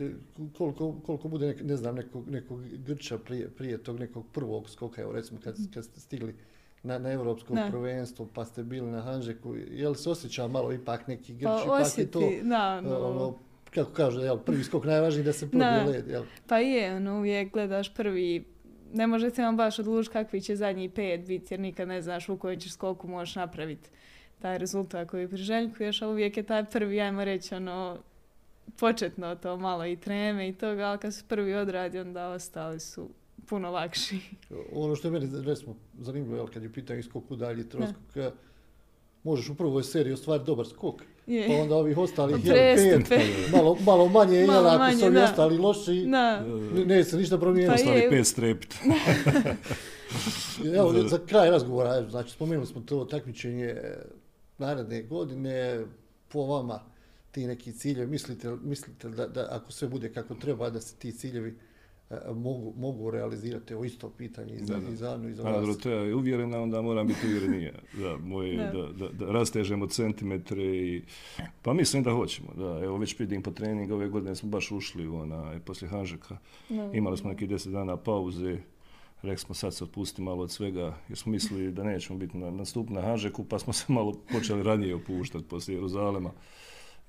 [0.00, 0.10] E,
[0.58, 5.02] koliko, koliko bude, nek, ne znam, nekog, nekog Grča prije, prije tog nekog prvog skoka,
[5.02, 6.34] evo recimo kad, kad ste stigli
[6.82, 7.70] na, na evropsko ne.
[7.70, 11.62] prvenstvo, pa ste bili na Hanžeku, je li se osjeća malo ipak neki Grč, pa,
[11.64, 12.98] ipak osjeti, je to, da, no.
[12.98, 13.38] ono,
[13.74, 16.24] kako kaže, jel, prvi skok najvažniji da se probije led, jel?
[16.46, 18.44] Pa je, ono, uvijek gledaš prvi,
[18.92, 22.36] ne možete vam baš odlučiti kakvi će zadnji pet biti, jer nikad ne znaš u
[22.36, 23.90] kojem ćeš skoku možeš napraviti
[24.38, 27.98] taj rezultat koji priželjkuješ, ali uvijek je taj prvi, ajmo reći, ono,
[28.78, 33.08] početno to malo i treme i toga, ali kad se prvi odradi, onda ostali su
[33.46, 34.20] puno lakši.
[34.72, 38.30] Ono što je meni recimo zanimljivo, jel, kad je pitanje skok dalje troskok, ne.
[39.24, 41.46] možeš u prvoj seriji ostvariti dobar skok, je.
[41.46, 42.54] pa onda ovih ostalih jel,
[43.08, 43.20] pet,
[43.52, 46.40] malo, malo manje, jel, ako su ovi ostali loši, ne,
[46.86, 47.84] ne se ništa promijeniti.
[47.84, 48.74] Pa ostali pet strepit.
[50.78, 53.76] Evo, za kraj razgovora, znači, spomenuli smo to takmičenje
[54.58, 55.84] naredne godine,
[56.28, 56.80] po vama,
[57.30, 61.12] ti neki ciljevi, mislite, mislite da, da ako sve bude kako treba, da se ti
[61.12, 61.54] ciljevi
[62.10, 65.60] uh, mogu, mogu realizirati ovo isto pitanje i za, i za Anu i za vas?
[65.60, 67.72] Dorotea je uvjerena, onda moram biti uvjerenija.
[67.92, 68.72] Da, moje, da.
[68.72, 71.02] Da, da, da rastežemo centimetre i...
[71.62, 72.48] Pa mislim da hoćemo.
[72.56, 76.38] Da, evo već vidim po treningu, ove godine smo baš ušli u ona, poslije Hanžeka.
[76.68, 76.90] No.
[76.94, 78.58] Imali smo neki deset dana pauze.
[79.22, 82.50] Rekli smo sad se otpusti malo od svega, jer smo mislili da nećemo biti na,
[82.50, 86.30] nastup na Hanžeku, pa smo se malo počeli ranije opuštati poslije Jeruzalema.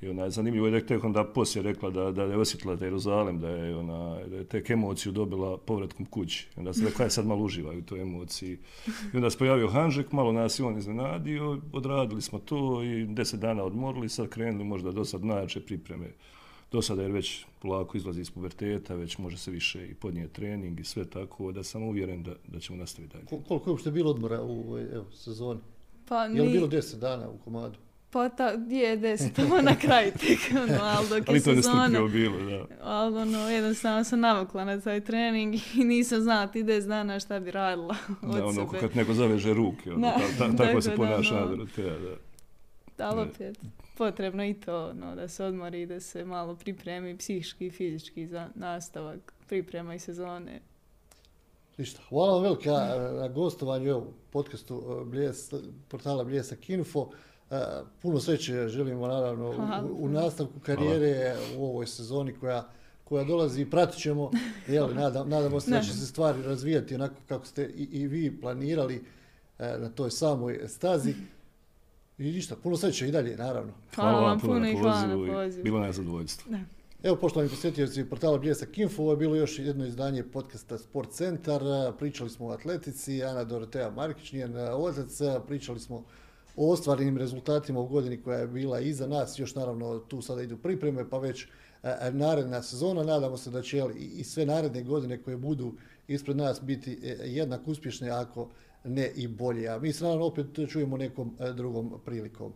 [0.01, 3.39] I ona je zanimljivo je tek onda poslije rekla da, da je osjetila da Jeruzalem,
[3.39, 6.47] da je, ona, da je tek emociju dobila povratkom kući.
[6.55, 8.57] I onda se rekla, je sad malo uživaju u toj emociji.
[9.13, 13.39] I onda se pojavio Hanžek, malo nas i on iznenadio, odradili smo to i deset
[13.39, 16.07] dana odmorili, sad krenuli možda do sad najjače pripreme.
[16.71, 20.79] Do sada jer već polako izlazi iz puberteta, već može se više i podnije trening
[20.79, 23.25] i sve tako, da sam uvjeren da, da ćemo nastaviti dalje.
[23.25, 25.59] Koliko je uopšte bilo odmora u evo, sezoni?
[26.07, 26.25] Pa.
[26.25, 27.77] Je li bilo deset dana u komadu?
[28.09, 31.83] Pa ta, je deset, ovo na kraju tek, ono, ali dok je sezona.
[31.83, 32.65] Ali to je bilo, da.
[32.81, 37.39] Ali ono, jednostavno sam navukla na taj trening i nisam znala ti deset dana šta
[37.39, 38.79] bi radila od da, ono, sebe.
[38.79, 42.15] kad neko zaveže ruke, ono, da, ta, ta, tako se ponaša da, no, te, da.
[42.97, 43.59] Da, opet,
[43.97, 48.49] potrebno i to, no, da se odmori da se malo pripremi psihički i fizički za
[48.55, 50.61] nastavak priprema i sezone.
[51.77, 52.01] Ništa.
[52.09, 52.71] Hvala vam velika
[53.19, 55.53] na gostovanju u podcastu eh, Bljes,
[55.87, 57.09] portala Bljesak Info.
[57.49, 57.57] Uh,
[58.01, 61.57] puno sreće želimo naravno u, u nastavku karijere Hvala.
[61.57, 62.69] u ovoj sezoni koja
[63.03, 64.31] koja dolazi i pratit ćemo,
[64.67, 68.41] jel, nadam, nadamo se da će se stvari razvijati onako kako ste i, i vi
[68.41, 69.03] planirali
[69.59, 71.13] na toj samoj stazi.
[72.17, 73.73] I ništa, puno sreće i dalje, naravno.
[73.95, 75.63] Hvala, hvala vam puno i hvala na pozivu.
[75.63, 76.51] Bilo je zadovoljstvo.
[76.51, 76.59] Da.
[77.03, 81.61] Evo, poštovani posjetioci portala Bljesak Info, ovo je bilo još jedno izdanje podcasta Sport Centar.
[81.99, 86.03] Pričali smo o atletici, Ana Dorotea Markić, njen otac, pričali smo
[86.55, 90.57] o ostvarenim rezultatima u godini koja je bila iza nas, još naravno tu sada idu
[90.57, 91.47] pripreme, pa već e,
[91.83, 95.73] e, naredna sezona, nadamo se da će i, sve naredne godine koje budu
[96.07, 98.49] ispred nas biti e, jednak uspješne, ako
[98.87, 99.67] ne i bolje.
[99.69, 102.53] A mi se naravno opet čujemo nekom e, drugom prilikom.